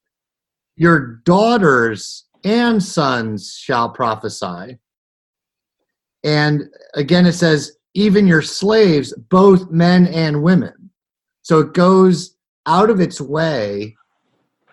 your 0.76 1.22
daughters 1.26 2.26
and 2.44 2.82
sons 2.82 3.58
shall 3.58 3.90
prophesy. 3.90 4.78
And 6.24 6.64
again, 6.96 7.26
it 7.26 7.34
says, 7.34 7.78
even 7.94 8.28
your 8.28 8.42
slaves, 8.42 9.14
both 9.30 9.70
men 9.70 10.08
and 10.08 10.44
women. 10.44 10.92
So 11.42 11.60
it 11.60 11.74
goes 11.74 12.36
out 12.66 12.90
of 12.90 13.00
its 13.00 13.20
way 13.20 13.96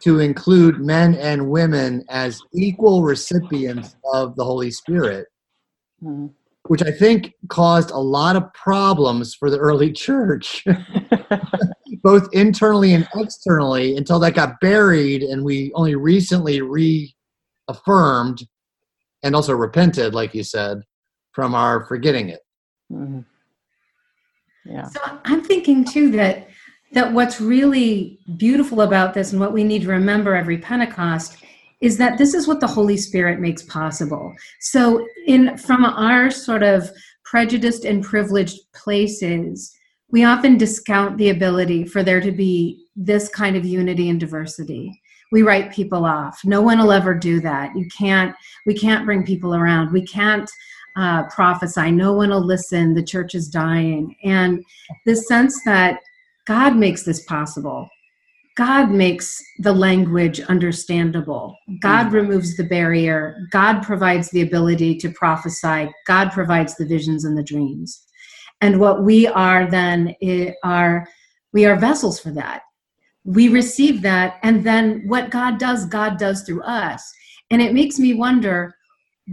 to 0.00 0.21
include 0.21 0.80
men 0.80 1.14
and 1.16 1.50
women 1.50 2.04
as 2.09 2.40
equal 2.54 3.02
recipients 3.02 3.97
of 4.12 4.37
the 4.37 4.45
Holy 4.45 4.71
Spirit, 4.71 5.26
Mm. 6.02 6.30
Which 6.69 6.83
I 6.83 6.91
think 6.91 7.35
caused 7.49 7.91
a 7.91 7.99
lot 7.99 8.37
of 8.37 8.53
problems 8.55 9.35
for 9.35 9.51
the 9.51 9.59
early 9.59 9.93
church, 10.07 10.65
both 12.03 12.29
internally 12.33 12.93
and 12.95 13.09
externally, 13.17 13.97
until 13.97 14.19
that 14.21 14.35
got 14.35 14.61
buried 14.61 15.23
and 15.23 15.45
we 15.45 15.73
only 15.75 15.95
recently 15.95 16.61
reaffirmed 16.61 18.47
and 19.23 19.35
also 19.35 19.55
repented, 19.55 20.15
like 20.15 20.35
you 20.35 20.45
said, 20.45 20.83
from 21.33 21.55
our 21.55 21.85
forgetting 21.87 22.29
it. 22.29 22.41
Mhm. 22.93 23.25
yeah 24.65 24.85
So 24.85 25.01
I'm 25.25 25.43
thinking 25.43 25.85
too 25.85 26.11
that 26.13 26.49
that 26.93 27.13
what's 27.13 27.39
really 27.39 28.19
beautiful 28.39 28.81
about 28.81 29.13
this 29.13 29.33
and 29.33 29.41
what 29.41 29.53
we 29.53 29.63
need 29.63 29.83
to 29.83 29.89
remember 29.89 30.35
every 30.35 30.57
Pentecost 30.57 31.37
is 31.80 31.97
that 31.99 32.18
this 32.18 32.35
is 32.35 32.49
what 32.49 32.61
the 32.61 32.66
Holy 32.66 32.97
Spirit 32.97 33.40
makes 33.40 33.62
possible. 33.62 34.35
So 34.61 35.06
in 35.26 35.56
from 35.56 35.85
our 35.85 36.30
sort 36.30 36.62
of 36.62 36.90
prejudiced 37.25 37.85
and 37.85 38.02
privileged 38.02 38.58
places, 38.75 39.75
we 40.11 40.25
often 40.25 40.56
discount 40.56 41.18
the 41.18 41.30
ability 41.30 41.85
for 41.85 42.02
there 42.02 42.20
to 42.20 42.32
be 42.32 42.87
this 42.97 43.28
kind 43.28 43.56
of 43.56 43.64
unity 43.64 44.08
and 44.08 44.18
diversity. 44.18 45.00
We 45.30 45.42
write 45.42 45.73
people 45.73 46.06
off. 46.06 46.41
No 46.45 46.62
one 46.62 46.78
will 46.78 46.91
ever 46.91 47.14
do 47.14 47.41
that. 47.41 47.76
You 47.76 47.86
can't 47.97 48.34
we 48.67 48.75
can't 48.75 49.04
bring 49.04 49.25
people 49.25 49.54
around. 49.54 49.93
We 49.93 50.06
can't 50.06 50.50
uh, 50.97 51.25
prophesy. 51.28 51.91
No 51.93 52.12
one 52.12 52.30
will 52.30 52.45
listen. 52.45 52.95
The 52.95 53.02
church 53.04 53.34
is 53.34 53.49
dying. 53.49 54.17
And 54.25 54.64
this 55.06 55.28
sense 55.28 55.62
that 55.64 56.00
God 56.47 56.76
makes 56.76 57.04
this 57.04 57.25
possible. 57.25 57.88
God 58.58 58.90
makes 58.90 59.40
the 59.60 59.73
language 59.73 60.40
understandable. 60.40 61.56
God 61.80 62.08
mm. 62.08 62.14
removes 62.14 62.56
the 62.56 62.64
barrier. 62.64 63.38
God 63.52 63.84
provides 63.84 64.30
the 64.30 64.42
ability 64.42 64.97
to 64.97 65.12
prophesy. 65.12 65.88
God 66.08 66.32
provides 66.32 66.75
the 66.75 66.84
visions 66.84 67.25
and 67.25 67.38
the 67.38 67.42
dreams. 67.44 68.04
And 68.60 68.80
what 68.80 69.04
we 69.04 69.28
are 69.28 69.71
then 69.71 70.16
are 70.64 71.06
we 71.52 71.66
are 71.66 71.76
vessels 71.76 72.18
for 72.18 72.32
that. 72.32 72.62
We 73.23 73.49
receive 73.49 74.02
that 74.02 74.40
and 74.42 74.64
then 74.64 75.04
what 75.06 75.30
God 75.30 75.60
does, 75.60 75.86
God 75.86 76.18
does 76.18 76.42
through 76.42 76.62
us. 76.62 77.08
And 77.50 77.62
it 77.62 77.73
makes 77.73 78.00
me 78.00 78.14
wonder 78.14 78.75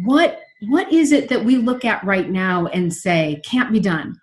what 0.04 0.40
what 0.70 0.92
is 0.94 1.12
it 1.12 1.30
that 1.30 1.44
we 1.44 1.58
look 1.58 1.84
at 1.84 2.04
right 2.04 2.30
now 2.30 2.68
and 2.68 2.94
say 2.94 3.42
can't 3.44 3.74
be 3.74 3.80
done? 3.80 4.16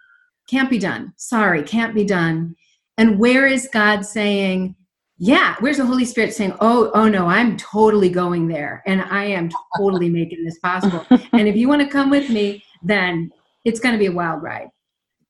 Can't 0.48 0.70
be 0.70 0.78
done. 0.78 1.12
Sorry, 1.16 1.64
can't 1.64 1.92
be 1.92 2.04
done. 2.04 2.54
And 2.98 3.18
where 3.18 3.48
is 3.48 3.68
God 3.72 4.06
saying, 4.06 4.76
yeah, 5.24 5.54
where's 5.60 5.76
the 5.76 5.86
Holy 5.86 6.04
Spirit 6.04 6.34
saying, 6.34 6.52
oh, 6.60 6.90
oh 6.94 7.06
no, 7.06 7.28
I'm 7.28 7.56
totally 7.56 8.10
going 8.10 8.48
there 8.48 8.82
and 8.86 9.02
I 9.02 9.24
am 9.26 9.52
totally 9.78 10.10
making 10.10 10.44
this 10.44 10.58
possible. 10.58 11.06
and 11.32 11.46
if 11.46 11.54
you 11.54 11.68
want 11.68 11.80
to 11.80 11.86
come 11.86 12.10
with 12.10 12.28
me, 12.28 12.64
then 12.82 13.30
it's 13.64 13.78
going 13.78 13.92
to 13.92 14.00
be 14.00 14.06
a 14.06 14.12
wild 14.12 14.42
ride. 14.42 14.66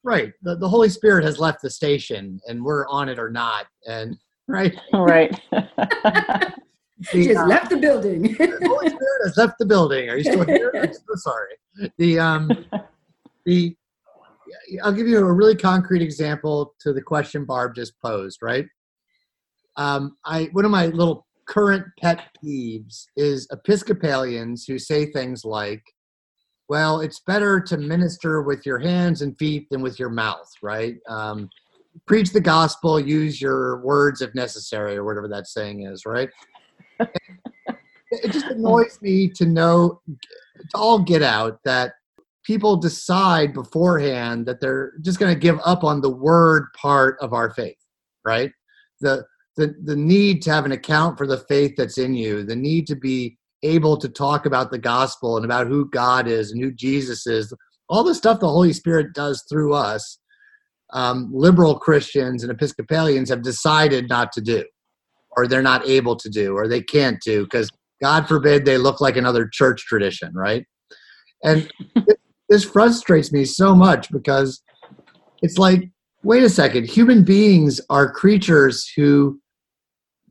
Right. 0.02 0.32
The, 0.40 0.56
the 0.56 0.66
Holy 0.66 0.88
Spirit 0.88 1.24
has 1.24 1.38
left 1.38 1.60
the 1.60 1.68
station 1.68 2.40
and 2.48 2.64
we're 2.64 2.88
on 2.88 3.10
it 3.10 3.18
or 3.18 3.28
not. 3.28 3.66
And 3.86 4.16
right. 4.48 4.74
right 4.94 5.38
The, 7.12 7.26
Just 7.26 7.40
uh, 7.40 7.46
left 7.46 7.68
the 7.68 7.76
building. 7.76 8.22
the 8.22 8.58
Holy 8.64 8.88
Spirit 8.88 9.20
has 9.24 9.36
left 9.36 9.58
the 9.58 9.66
building. 9.66 10.08
Are 10.08 10.16
you 10.16 10.24
still 10.24 10.44
here? 10.46 10.72
I'm 10.74 10.92
so 10.94 11.00
sorry. 11.16 11.90
The 11.98 12.18
um 12.18 12.64
the 13.44 13.76
I'll 14.84 14.92
give 14.92 15.08
you 15.08 15.18
a 15.18 15.32
really 15.32 15.56
concrete 15.56 16.00
example 16.00 16.74
to 16.80 16.92
the 16.92 17.02
question 17.02 17.44
Barb 17.44 17.74
just 17.74 17.98
posed, 18.00 18.38
right? 18.40 18.64
Um 19.76 20.16
I 20.24 20.48
one 20.52 20.64
of 20.64 20.70
my 20.70 20.86
little 20.86 21.26
current 21.46 21.84
pet 22.00 22.30
peeves 22.42 23.06
is 23.16 23.46
Episcopalians 23.50 24.64
who 24.64 24.78
say 24.78 25.06
things 25.06 25.44
like, 25.44 25.82
well, 26.68 27.00
it's 27.00 27.20
better 27.20 27.60
to 27.60 27.76
minister 27.76 28.42
with 28.42 28.64
your 28.64 28.78
hands 28.78 29.22
and 29.22 29.36
feet 29.36 29.68
than 29.70 29.82
with 29.82 29.98
your 29.98 30.08
mouth, 30.08 30.50
right? 30.62 30.96
Um, 31.08 31.50
preach 32.06 32.32
the 32.32 32.40
gospel, 32.40 32.98
use 32.98 33.40
your 33.40 33.82
words 33.82 34.22
if 34.22 34.34
necessary, 34.34 34.96
or 34.96 35.04
whatever 35.04 35.28
that 35.28 35.46
saying 35.46 35.84
is, 35.84 36.06
right? 36.06 36.30
it 38.12 38.32
just 38.32 38.46
annoys 38.50 38.98
me 39.02 39.28
to 39.28 39.44
know 39.44 40.00
to 40.06 40.64
all 40.74 40.98
get 40.98 41.22
out 41.22 41.58
that 41.64 41.92
people 42.44 42.76
decide 42.76 43.52
beforehand 43.52 44.46
that 44.46 44.60
they're 44.60 44.92
just 45.02 45.18
going 45.18 45.32
to 45.32 45.38
give 45.38 45.58
up 45.64 45.84
on 45.84 46.00
the 46.00 46.10
word 46.10 46.66
part 46.74 47.16
of 47.20 47.32
our 47.32 47.50
faith 47.50 47.78
right 48.24 48.52
the 49.00 49.24
the 49.56 49.74
the 49.84 49.96
need 49.96 50.42
to 50.42 50.50
have 50.50 50.64
an 50.64 50.72
account 50.72 51.18
for 51.18 51.26
the 51.26 51.38
faith 51.38 51.74
that's 51.76 51.98
in 51.98 52.14
you 52.14 52.42
the 52.44 52.56
need 52.56 52.86
to 52.86 52.96
be 52.96 53.36
able 53.62 53.96
to 53.96 54.08
talk 54.08 54.46
about 54.46 54.70
the 54.70 54.78
gospel 54.78 55.36
and 55.36 55.44
about 55.44 55.66
who 55.66 55.88
god 55.90 56.26
is 56.26 56.50
and 56.50 56.62
who 56.62 56.72
jesus 56.72 57.26
is 57.26 57.52
all 57.88 58.02
the 58.02 58.14
stuff 58.14 58.40
the 58.40 58.48
holy 58.48 58.72
spirit 58.72 59.12
does 59.14 59.44
through 59.48 59.74
us 59.74 60.18
um, 60.92 61.30
liberal 61.32 61.78
christians 61.78 62.42
and 62.42 62.52
episcopalians 62.52 63.30
have 63.30 63.42
decided 63.42 64.08
not 64.08 64.32
to 64.32 64.40
do 64.40 64.64
or 65.36 65.46
they're 65.46 65.62
not 65.62 65.86
able 65.86 66.16
to 66.16 66.28
do 66.28 66.54
or 66.54 66.68
they 66.68 66.82
can't 66.82 67.20
do 67.22 67.44
because 67.44 67.70
god 68.00 68.26
forbid 68.26 68.64
they 68.64 68.78
look 68.78 69.00
like 69.00 69.16
another 69.16 69.48
church 69.50 69.84
tradition 69.86 70.32
right? 70.34 70.66
And 71.42 71.70
this 72.48 72.64
frustrates 72.64 73.32
me 73.32 73.44
so 73.44 73.74
much 73.74 74.10
because 74.10 74.62
it's 75.42 75.58
like 75.58 75.88
wait 76.22 76.42
a 76.42 76.48
second 76.48 76.86
human 76.86 77.24
beings 77.24 77.80
are 77.90 78.10
creatures 78.10 78.90
who 78.96 79.40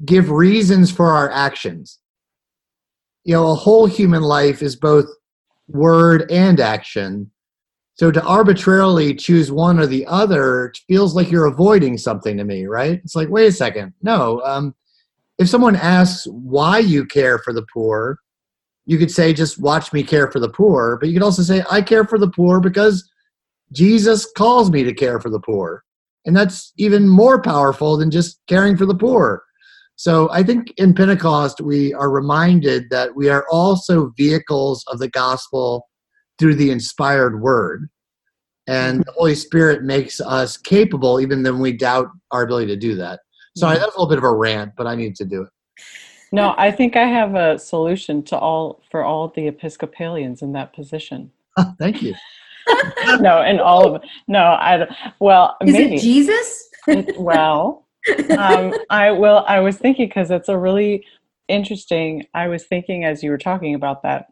give 0.05 0.29
reasons 0.29 0.91
for 0.91 1.07
our 1.07 1.29
actions. 1.31 1.99
You 3.23 3.35
know 3.35 3.51
a 3.51 3.55
whole 3.55 3.85
human 3.85 4.23
life 4.23 4.61
is 4.61 4.75
both 4.75 5.05
word 5.67 6.29
and 6.31 6.59
action. 6.59 7.31
So 7.95 8.09
to 8.09 8.23
arbitrarily 8.23 9.13
choose 9.13 9.51
one 9.51 9.79
or 9.79 9.85
the 9.85 10.05
other 10.07 10.73
feels 10.87 11.13
like 11.13 11.29
you're 11.29 11.45
avoiding 11.45 11.97
something 11.97 12.37
to 12.37 12.43
me 12.43 12.65
right? 12.65 12.99
It's 13.03 13.15
like 13.15 13.29
wait 13.29 13.47
a 13.47 13.51
second. 13.51 13.93
No 14.01 14.41
um, 14.43 14.75
if 15.37 15.49
someone 15.49 15.75
asks 15.75 16.27
why 16.27 16.79
you 16.79 17.05
care 17.05 17.39
for 17.39 17.53
the 17.53 17.65
poor 17.73 18.19
you 18.85 18.97
could 18.97 19.11
say 19.11 19.33
just 19.33 19.59
watch 19.59 19.93
me 19.93 20.03
care 20.03 20.31
for 20.31 20.39
the 20.39 20.49
poor 20.49 20.97
but 20.99 21.07
you 21.07 21.13
could 21.13 21.23
also 21.23 21.43
say 21.43 21.63
i 21.69 21.81
care 21.81 22.03
for 22.03 22.17
the 22.17 22.29
poor 22.29 22.59
because 22.59 23.09
jesus 23.71 24.29
calls 24.35 24.71
me 24.71 24.83
to 24.83 24.93
care 24.93 25.19
for 25.19 25.29
the 25.29 25.39
poor. 25.39 25.83
And 26.25 26.35
that's 26.35 26.71
even 26.77 27.07
more 27.07 27.41
powerful 27.41 27.97
than 27.97 28.11
just 28.11 28.39
caring 28.47 28.77
for 28.77 28.85
the 28.85 28.95
poor 28.95 29.43
so 30.01 30.29
i 30.31 30.41
think 30.41 30.73
in 30.77 30.93
pentecost 30.93 31.61
we 31.61 31.93
are 31.93 32.09
reminded 32.09 32.89
that 32.89 33.15
we 33.15 33.29
are 33.29 33.45
also 33.51 34.11
vehicles 34.17 34.83
of 34.87 34.99
the 34.99 35.09
gospel 35.09 35.87
through 36.39 36.55
the 36.55 36.71
inspired 36.71 37.41
word 37.41 37.89
and 38.67 39.03
the 39.05 39.11
holy 39.13 39.35
spirit 39.35 39.83
makes 39.83 40.21
us 40.21 40.57
capable 40.57 41.19
even 41.19 41.43
when 41.43 41.59
we 41.59 41.71
doubt 41.71 42.07
our 42.31 42.43
ability 42.43 42.67
to 42.67 42.77
do 42.77 42.95
that 42.95 43.19
sorry 43.57 43.75
mm-hmm. 43.75 43.81
that's 43.81 43.95
a 43.95 43.99
little 43.99 44.09
bit 44.09 44.17
of 44.17 44.23
a 44.23 44.33
rant 44.33 44.71
but 44.77 44.87
i 44.87 44.95
need 44.95 45.15
to 45.15 45.25
do 45.25 45.41
it 45.43 45.49
no 46.31 46.55
i 46.57 46.71
think 46.71 46.95
i 46.95 47.05
have 47.05 47.35
a 47.35 47.59
solution 47.59 48.23
to 48.23 48.37
all 48.37 48.81
for 48.89 49.03
all 49.03 49.27
the 49.35 49.47
episcopalians 49.47 50.41
in 50.41 50.51
that 50.53 50.73
position 50.73 51.31
Thank 51.79 52.01
you. 52.01 52.15
no, 53.19 53.41
and 53.41 53.59
all 53.59 53.95
of 53.95 54.03
no, 54.27 54.57
I 54.59 54.77
don't. 54.77 54.91
Well, 55.19 55.57
Is 55.61 55.73
maybe. 55.73 55.95
it 55.95 56.01
Jesus? 56.01 56.69
well, 57.17 57.87
um, 58.37 58.73
I 58.89 59.11
will. 59.11 59.45
I 59.47 59.59
was 59.59 59.77
thinking 59.77 60.07
because 60.07 60.31
it's 60.31 60.49
a 60.49 60.57
really 60.57 61.05
interesting. 61.47 62.25
I 62.33 62.47
was 62.47 62.65
thinking 62.65 63.03
as 63.05 63.23
you 63.23 63.29
were 63.29 63.37
talking 63.37 63.75
about 63.75 64.03
that 64.03 64.27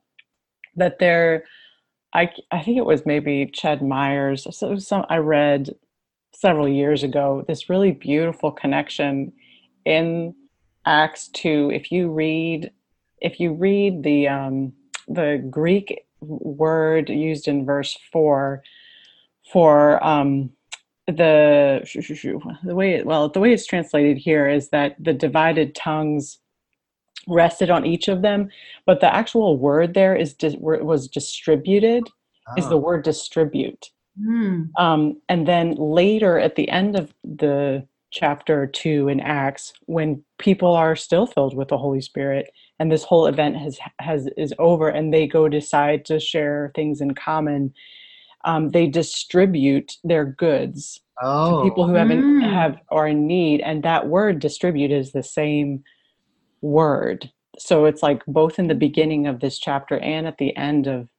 that 0.76 1.00
there, 1.00 1.44
I 2.14 2.30
I 2.52 2.62
think 2.62 2.78
it 2.78 2.86
was 2.86 3.06
maybe 3.06 3.46
Ched 3.48 3.82
Myers. 3.82 4.48
So 4.52 4.78
some 4.78 5.06
I 5.10 5.18
read 5.18 5.70
several 6.34 6.68
years 6.68 7.04
ago. 7.04 7.44
This 7.48 7.70
really 7.70 7.92
beautiful 7.92 8.52
connection 8.52 9.34
in 9.86 10.34
Acts 10.86 11.28
two. 11.28 11.72
If 11.74 11.92
you 11.92 12.12
read, 12.12 12.72
if 13.20 13.40
you 13.40 13.54
read 13.54 14.04
the 14.04 14.28
um, 14.28 14.74
the 15.08 15.46
Greek 15.50 16.02
word 16.22 17.10
used 17.10 17.48
in 17.48 17.66
verse 17.66 17.98
four 18.12 18.64
for 19.52 20.04
um, 20.04 20.52
the 21.12 21.82
the 22.64 22.76
way 22.76 22.94
it, 22.96 23.06
well 23.06 23.30
the 23.30 23.40
way 23.40 23.54
it's 23.54 23.68
translated 23.68 24.18
here 24.18 24.50
is 24.50 24.70
that 24.70 24.96
the 25.00 25.14
divided 25.14 25.76
tongues 25.76 26.40
rested 27.28 27.70
on 27.70 27.86
each 27.86 28.08
of 28.08 28.22
them 28.22 28.50
but 28.86 29.02
the 29.02 29.14
actual 29.14 29.58
word 29.58 29.94
there 29.94 30.16
is 30.16 30.36
was 30.82 31.08
distributed 31.08 32.12
is 32.56 32.70
the 32.70 32.78
Oh, 32.78 32.80
word 32.80 33.04
distribute 33.04 33.90
Hmm. 34.20 34.64
um, 34.78 35.22
and 35.30 35.48
then 35.48 35.76
later 35.76 36.40
at 36.40 36.56
the 36.56 36.70
end 36.70 36.98
of 36.98 37.14
the 37.24 37.88
chapter 38.12 38.68
two 38.68 39.08
in 39.10 39.20
acts 39.22 39.74
when 39.88 40.24
people 40.40 40.74
are 40.76 40.96
still 40.96 41.28
filled 41.28 41.56
with 41.56 41.70
the 41.70 41.78
holy 41.78 42.02
spirit 42.02 42.50
and 42.80 42.92
this 42.92 43.04
whole 43.04 43.28
event 43.28 43.58
has 43.58 43.80
has 44.00 44.28
is 44.38 44.54
over 44.60 44.90
and 44.90 45.14
they 45.14 45.28
go 45.28 45.50
decide 45.50 46.06
to 46.06 46.20
share 46.20 46.72
things 46.76 47.02
in 47.02 47.16
common 47.16 47.74
um, 48.46 48.70
they 48.72 48.88
distribute 48.88 49.98
their 50.04 50.26
goods 50.26 51.02
to 51.22 51.26
oh, 51.26 51.62
people 51.64 51.86
who 51.88 51.96
haven't 51.96 52.22
Mm. 52.24 52.50
have 52.50 52.78
are 52.90 53.08
in 53.08 53.28
need 53.28 53.62
and 53.62 53.84
that 53.84 54.08
word 54.08 54.40
distribute 54.40 54.92
is 54.92 55.12
the 55.12 55.24
same 55.24 55.84
word 56.62 57.32
so 57.58 57.86
it's 57.86 58.02
like 58.02 58.24
both 58.26 58.58
in 58.60 58.68
the 58.68 58.76
beginning 58.76 59.28
of 59.28 59.40
this 59.40 59.60
chapter 59.60 60.00
and 60.00 60.28
at 60.28 60.38
the 60.38 60.56
end 60.56 60.88
of 60.88 61.10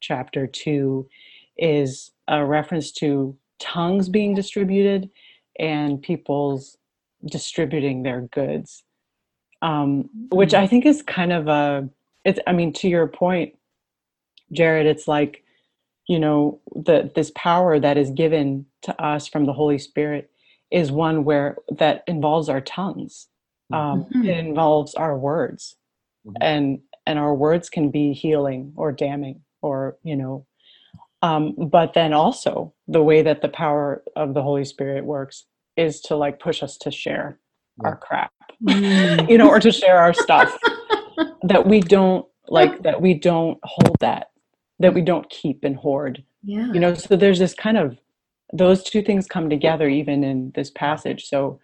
chapter 0.00 0.46
2 0.46 1.06
is 1.58 2.10
a 2.28 2.44
reference 2.44 2.90
to 2.92 3.36
tongues 3.58 4.08
being 4.08 4.34
distributed 4.34 5.10
and 5.58 6.00
people's 6.00 6.78
distributing 7.26 8.02
their 8.02 8.22
goods 8.22 8.82
um, 9.62 10.08
which 10.32 10.54
i 10.54 10.66
think 10.66 10.86
is 10.86 11.02
kind 11.02 11.32
of 11.32 11.48
a 11.48 11.88
it's 12.24 12.40
i 12.46 12.52
mean 12.52 12.72
to 12.72 12.88
your 12.88 13.06
point 13.06 13.54
Jarrett 14.52 14.86
it's 14.86 15.06
like 15.06 15.44
you 16.10 16.20
know 16.20 16.60
the 16.76 17.12
this 17.16 17.32
power 17.36 17.80
that 17.80 17.98
is 17.98 18.10
given 18.12 18.66
to 18.82 19.02
us 19.02 19.28
from 19.28 19.46
the 19.46 19.54
holy 19.54 19.78
spirit 19.78 20.30
is 20.72 20.92
one 20.92 21.24
where 21.24 21.56
that 21.78 22.04
involves 22.08 22.50
our 22.50 22.62
tongues 22.62 23.28
um, 23.72 24.06
Mhm. 24.14 24.26
it 24.28 24.38
involves 24.46 24.94
our 24.96 25.18
words 25.18 25.76
Mhm. 26.26 26.36
and 26.42 26.80
and 27.06 27.18
our 27.20 27.34
words 27.34 27.70
can 27.70 27.90
be 27.90 28.14
healing 28.14 28.74
or 28.76 28.92
damning 28.92 29.42
or 29.62 29.98
you 30.04 30.16
know 30.16 30.46
um, 31.22 31.54
but 31.56 31.94
then 31.94 32.14
also 32.14 32.74
the 32.88 33.02
way 33.04 33.22
that 33.22 33.42
the 33.42 33.50
power 33.50 34.04
of 34.16 34.34
the 34.34 34.42
holy 34.42 34.64
spirit 34.66 35.04
works 35.06 35.46
is 35.76 36.00
to 36.02 36.16
like 36.16 36.40
push 36.40 36.62
us 36.62 36.78
to 36.78 36.92
share 36.92 37.40
our 37.84 37.96
crap 37.96 38.32
Mm. 38.64 39.28
you 39.30 39.38
know 39.38 39.48
or 39.48 39.60
to 39.60 39.72
share 39.72 39.98
our 39.98 40.14
stuff 40.14 40.58
that 41.44 41.66
we 41.66 41.80
don't 41.82 42.26
like 42.48 42.82
that 42.84 43.02
we 43.02 43.14
don't 43.14 43.58
hold 43.64 43.96
that 44.00 44.29
that 44.80 44.94
we 44.94 45.00
don't 45.02 45.28
keep 45.30 45.62
and 45.62 45.76
hoard 45.76 46.22
Yeah. 46.42 46.72
you 46.72 46.80
know 46.80 46.94
so 46.94 47.16
there's 47.16 47.38
this 47.38 47.54
kind 47.54 47.78
of 47.78 47.96
those 48.52 48.82
two 48.82 49.02
things 49.02 49.26
come 49.26 49.48
together 49.48 49.88
even 49.88 50.24
in 50.24 50.52
this 50.54 50.70
passage 50.70 51.26
so 51.26 51.60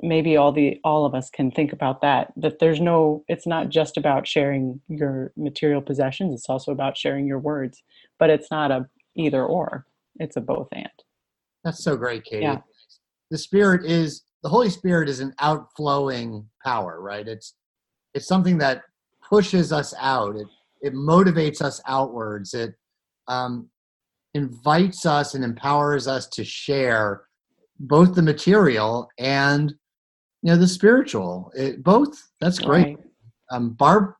maybe 0.00 0.36
all 0.36 0.52
the 0.52 0.78
all 0.84 1.04
of 1.04 1.14
us 1.14 1.28
can 1.28 1.50
think 1.50 1.72
about 1.72 2.00
that 2.02 2.32
that 2.36 2.60
there's 2.60 2.80
no 2.80 3.24
it's 3.28 3.46
not 3.46 3.68
just 3.68 3.96
about 3.96 4.28
sharing 4.28 4.80
your 4.88 5.32
material 5.36 5.82
possessions 5.82 6.32
it's 6.32 6.48
also 6.48 6.70
about 6.70 6.96
sharing 6.96 7.26
your 7.26 7.40
words 7.40 7.82
but 8.20 8.30
it's 8.30 8.50
not 8.50 8.70
a 8.70 8.86
either 9.16 9.44
or 9.44 9.84
it's 10.20 10.36
a 10.36 10.40
both 10.40 10.68
and 10.72 10.88
that's 11.64 11.82
so 11.82 11.96
great, 11.96 12.24
Katie. 12.24 12.44
Yeah. 12.44 12.60
The 13.30 13.38
Spirit 13.38 13.84
is 13.84 14.22
the 14.42 14.48
Holy 14.48 14.70
Spirit 14.70 15.08
is 15.08 15.20
an 15.20 15.34
outflowing 15.40 16.46
power, 16.64 17.00
right? 17.00 17.26
It's 17.26 17.54
it's 18.14 18.26
something 18.26 18.58
that 18.58 18.82
pushes 19.28 19.72
us 19.72 19.92
out. 20.00 20.36
It 20.36 20.46
it 20.80 20.94
motivates 20.94 21.60
us 21.62 21.80
outwards. 21.86 22.54
It 22.54 22.74
um, 23.26 23.68
invites 24.34 25.06
us 25.06 25.34
and 25.34 25.44
empowers 25.44 26.06
us 26.08 26.26
to 26.28 26.44
share 26.44 27.22
both 27.80 28.14
the 28.14 28.22
material 28.22 29.08
and 29.18 29.70
you 30.42 30.52
know 30.52 30.56
the 30.56 30.68
spiritual. 30.68 31.52
It, 31.56 31.82
both. 31.82 32.16
That's 32.40 32.58
great. 32.58 32.96
Right. 32.96 32.98
Um, 33.50 33.70
Barb. 33.70 34.12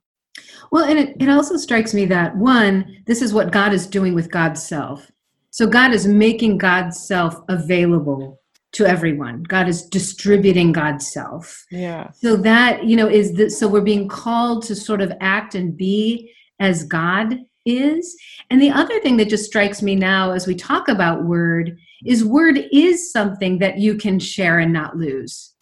Well, 0.71 0.85
and 0.85 0.99
it, 0.99 1.16
it 1.21 1.29
also 1.29 1.57
strikes 1.57 1.94
me 1.94 2.05
that 2.07 2.37
one, 2.37 3.03
this 3.07 3.23
is 3.23 3.33
what 3.33 3.51
God 3.51 3.73
is 3.73 3.87
doing 3.87 4.14
with 4.14 4.31
God's 4.31 4.62
self. 4.62 5.11
So 5.51 5.66
God 5.66 5.92
is 5.92 6.07
making 6.07 6.59
God's 6.59 7.07
self 7.07 7.37
available 7.49 8.40
to 8.73 8.87
everyone. 8.87 9.42
God 9.44 9.68
is 9.68 9.83
distributing 9.85 10.73
God's 10.73 11.11
self. 11.11 11.64
yeah 11.71 12.11
So 12.12 12.37
that, 12.37 12.85
you 12.85 12.97
know, 12.97 13.09
is 13.09 13.33
that 13.35 13.51
so 13.51 13.66
we're 13.66 13.81
being 13.81 14.09
called 14.09 14.62
to 14.64 14.75
sort 14.75 15.01
of 15.01 15.12
act 15.21 15.55
and 15.55 15.77
be 15.77 16.33
as 16.61 16.85
God 16.85 17.38
is. 17.66 18.16
And 18.51 18.61
the 18.61 18.71
other 18.71 18.99
thing 19.01 19.16
that 19.18 19.29
just 19.29 19.44
strikes 19.44 19.83
me 19.83 19.94
now 19.94 20.33
as 20.33 20.47
we 20.47 20.55
talk 20.55 20.88
about 20.88 21.25
word 21.25 21.77
is 22.05 22.25
word 22.25 22.66
is 22.73 23.12
something 23.12 23.59
that 23.59 23.79
you 23.79 23.97
can 23.97 24.18
share 24.18 24.59
and 24.59 24.73
not 24.73 24.97
lose. 24.97 25.55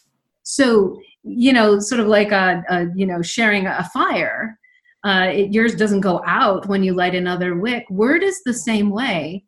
So, 0.42 1.00
you 1.22 1.52
know, 1.52 1.80
sort 1.80 2.00
of 2.00 2.06
like 2.06 2.30
a, 2.30 2.62
a 2.68 2.86
you 2.94 3.06
know, 3.06 3.22
sharing 3.22 3.66
a 3.66 3.88
fire. 3.92 4.58
Uh, 5.04 5.30
it, 5.32 5.52
yours 5.52 5.74
doesn't 5.74 6.00
go 6.00 6.22
out 6.26 6.66
when 6.66 6.82
you 6.82 6.94
light 6.94 7.14
another 7.14 7.56
wick. 7.56 7.84
Word 7.90 8.22
is 8.22 8.42
the 8.44 8.54
same 8.54 8.90
way. 8.90 9.44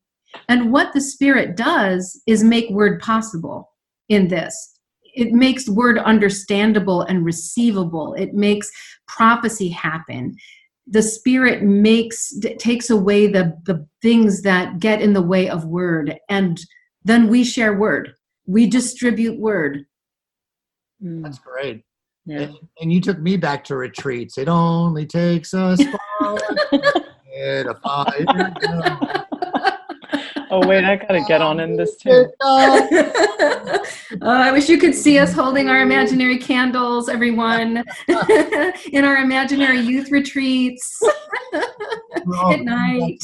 And 0.49 0.73
what 0.73 0.93
the 0.93 1.01
Spirit 1.01 1.57
does 1.57 2.21
is 2.27 2.45
make 2.45 2.71
word 2.71 3.01
possible 3.01 3.71
in 4.09 4.29
this. 4.29 4.79
It 5.15 5.33
makes 5.33 5.69
word 5.69 5.99
understandable 5.99 7.03
and 7.03 7.25
receivable. 7.25 8.15
It 8.15 8.35
makes 8.35 8.71
prophecy 9.07 9.69
happen. 9.69 10.37
The 10.91 11.03
Spirit 11.03 11.63
makes 11.63 12.35
takes 12.59 12.91
away 12.91 13.27
the 13.27 13.57
the 13.65 13.87
things 14.01 14.43
that 14.43 14.79
get 14.79 15.03
in 15.03 15.13
the 15.13 15.23
way 15.23 15.49
of 15.49 15.65
word, 15.67 16.19
and 16.29 16.59
then 17.05 17.29
we 17.29 17.45
share 17.45 17.77
word. 17.77 18.15
We 18.47 18.67
distribute 18.67 19.39
word. 19.39 19.85
Mm, 21.03 21.23
That's 21.23 21.39
great. 21.39 21.85
yeah. 22.25 22.41
And, 22.41 22.55
and 22.81 22.93
you 22.93 23.01
took 23.01 23.19
me 23.19 23.37
back 23.37 23.65
to 23.65 23.77
retreats. 23.77 24.39
It 24.39 24.49
only 24.49 25.07
takes 25.07 25.53
us 25.55 25.83
far. 26.19 26.41
A 30.49 30.51
fire. 30.51 30.61
oh 30.63 30.69
wait 30.69 30.85
i 30.85 30.97
gotta 30.97 31.25
get 31.29 31.41
on 31.41 31.61
in 31.61 31.77
this 31.77 31.97
too 31.97 32.27
oh, 34.23 34.31
I 34.31 34.53
wish 34.53 34.69
you 34.69 34.79
could 34.79 34.95
see 34.95 35.19
us 35.19 35.33
holding 35.33 35.69
our 35.69 35.83
imaginary 35.83 36.39
candles, 36.39 37.09
everyone, 37.09 37.85
in 38.93 39.05
our 39.05 39.19
imaginary 39.19 39.81
youth 39.81 40.11
retreats 40.11 41.01
at 41.53 42.61
night. 42.61 43.23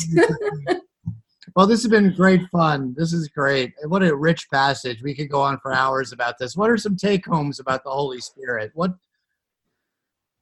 Well, 1.57 1.67
this 1.67 1.83
has 1.83 1.91
been 1.91 2.13
great 2.15 2.43
fun. 2.51 2.95
This 2.97 3.13
is 3.13 3.29
great. 3.29 3.75
What 3.87 4.03
a 4.03 4.15
rich 4.15 4.51
passage. 4.51 5.03
We 5.03 5.15
could 5.15 5.31
go 5.31 5.41
on 5.41 5.59
for 5.59 5.73
hours 5.73 6.13
about 6.13 6.37
this. 6.39 6.57
What 6.57 6.69
are 6.69 6.77
some 6.77 6.97
take 6.97 7.27
homes 7.27 7.61
about 7.61 7.85
the 7.85 7.91
Holy 7.91 8.21
Spirit? 8.21 8.73
What 8.75 8.93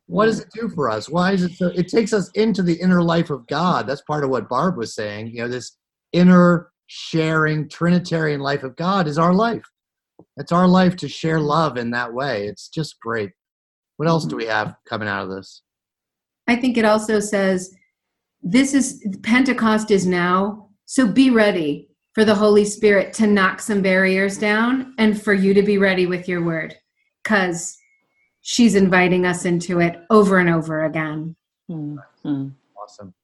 what 0.06 0.26
does 0.26 0.40
it 0.40 0.48
do 0.52 0.68
for 0.68 0.90
us? 0.90 1.08
Why 1.08 1.32
is 1.32 1.42
it 1.42 1.52
so 1.52 1.68
it 1.68 1.88
takes 1.88 2.12
us 2.12 2.30
into 2.30 2.62
the 2.62 2.74
inner 2.74 3.02
life 3.02 3.30
of 3.30 3.46
God. 3.46 3.86
That's 3.86 4.02
part 4.02 4.24
of 4.24 4.30
what 4.30 4.48
Barb 4.48 4.76
was 4.76 4.94
saying. 4.94 5.28
You 5.28 5.42
know, 5.42 5.48
this 5.48 5.76
inner 6.12 6.71
sharing 6.94 7.66
Trinitarian 7.70 8.40
life 8.40 8.64
of 8.64 8.76
God 8.76 9.08
is 9.08 9.16
our 9.16 9.32
life. 9.32 9.64
It's 10.36 10.52
our 10.52 10.68
life 10.68 10.94
to 10.96 11.08
share 11.08 11.40
love 11.40 11.78
in 11.78 11.90
that 11.92 12.12
way. 12.12 12.46
It's 12.46 12.68
just 12.68 13.00
great. 13.00 13.30
What 13.96 14.08
else 14.08 14.26
do 14.26 14.36
we 14.36 14.44
have 14.44 14.74
coming 14.86 15.08
out 15.08 15.24
of 15.24 15.30
this? 15.30 15.62
I 16.46 16.56
think 16.56 16.76
it 16.76 16.84
also 16.84 17.18
says 17.18 17.74
this 18.42 18.74
is 18.74 19.02
Pentecost 19.22 19.90
is 19.90 20.06
now, 20.06 20.68
so 20.84 21.08
be 21.08 21.30
ready 21.30 21.88
for 22.12 22.26
the 22.26 22.34
Holy 22.34 22.66
Spirit 22.66 23.14
to 23.14 23.26
knock 23.26 23.60
some 23.60 23.80
barriers 23.80 24.36
down 24.36 24.94
and 24.98 25.20
for 25.20 25.32
you 25.32 25.54
to 25.54 25.62
be 25.62 25.78
ready 25.78 26.04
with 26.04 26.28
your 26.28 26.44
word 26.44 26.76
because 27.24 27.78
she's 28.42 28.74
inviting 28.74 29.24
us 29.24 29.46
into 29.46 29.80
it 29.80 29.96
over 30.10 30.38
and 30.38 30.50
over 30.50 30.84
again. 30.84 31.36
Mm, 31.70 31.96
mm. 32.22 32.52
Awesome. 32.76 33.14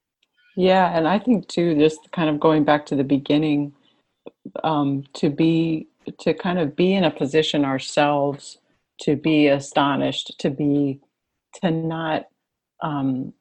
Yeah, 0.59 0.97
and 0.97 1.07
I 1.07 1.19
think 1.19 1.47
too, 1.49 1.75
just 1.77 2.11
kind 2.13 2.29
of 2.29 2.41
going 2.41 2.65
back 2.65 2.85
to 2.87 2.97
the 2.97 3.05
beginning, 3.05 3.73
um, 4.63 5.05
to 5.15 5.29
be 5.29 5.87
to 6.19 6.33
kind 6.33 6.59
of 6.59 6.75
be 6.75 6.93
in 6.93 7.03
a 7.05 7.11
position 7.11 7.65
ourselves 7.65 8.59
to 9.01 9.15
be 9.15 9.47
astonished, 9.47 10.35
to 10.39 10.49
be 10.51 11.01
to 11.61 11.71
not 11.71 12.27
um, 12.83 13.33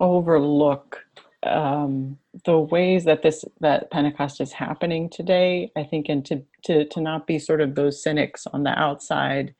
overlook 0.00 1.04
um, 1.44 2.18
the 2.46 2.58
ways 2.58 3.04
that 3.04 3.22
this 3.22 3.44
that 3.60 3.90
Pentecost 3.92 4.40
is 4.40 4.52
happening 4.52 5.10
today, 5.10 5.72
I 5.76 5.84
think, 5.84 6.08
and 6.08 6.24
to 6.26 6.42
to 6.64 6.86
to 6.86 7.00
not 7.00 7.26
be 7.26 7.38
sort 7.38 7.60
of 7.62 7.74
those 7.76 8.02
cynics 8.02 8.46
on 8.48 8.64
the 8.64 8.78
outside, 8.78 9.54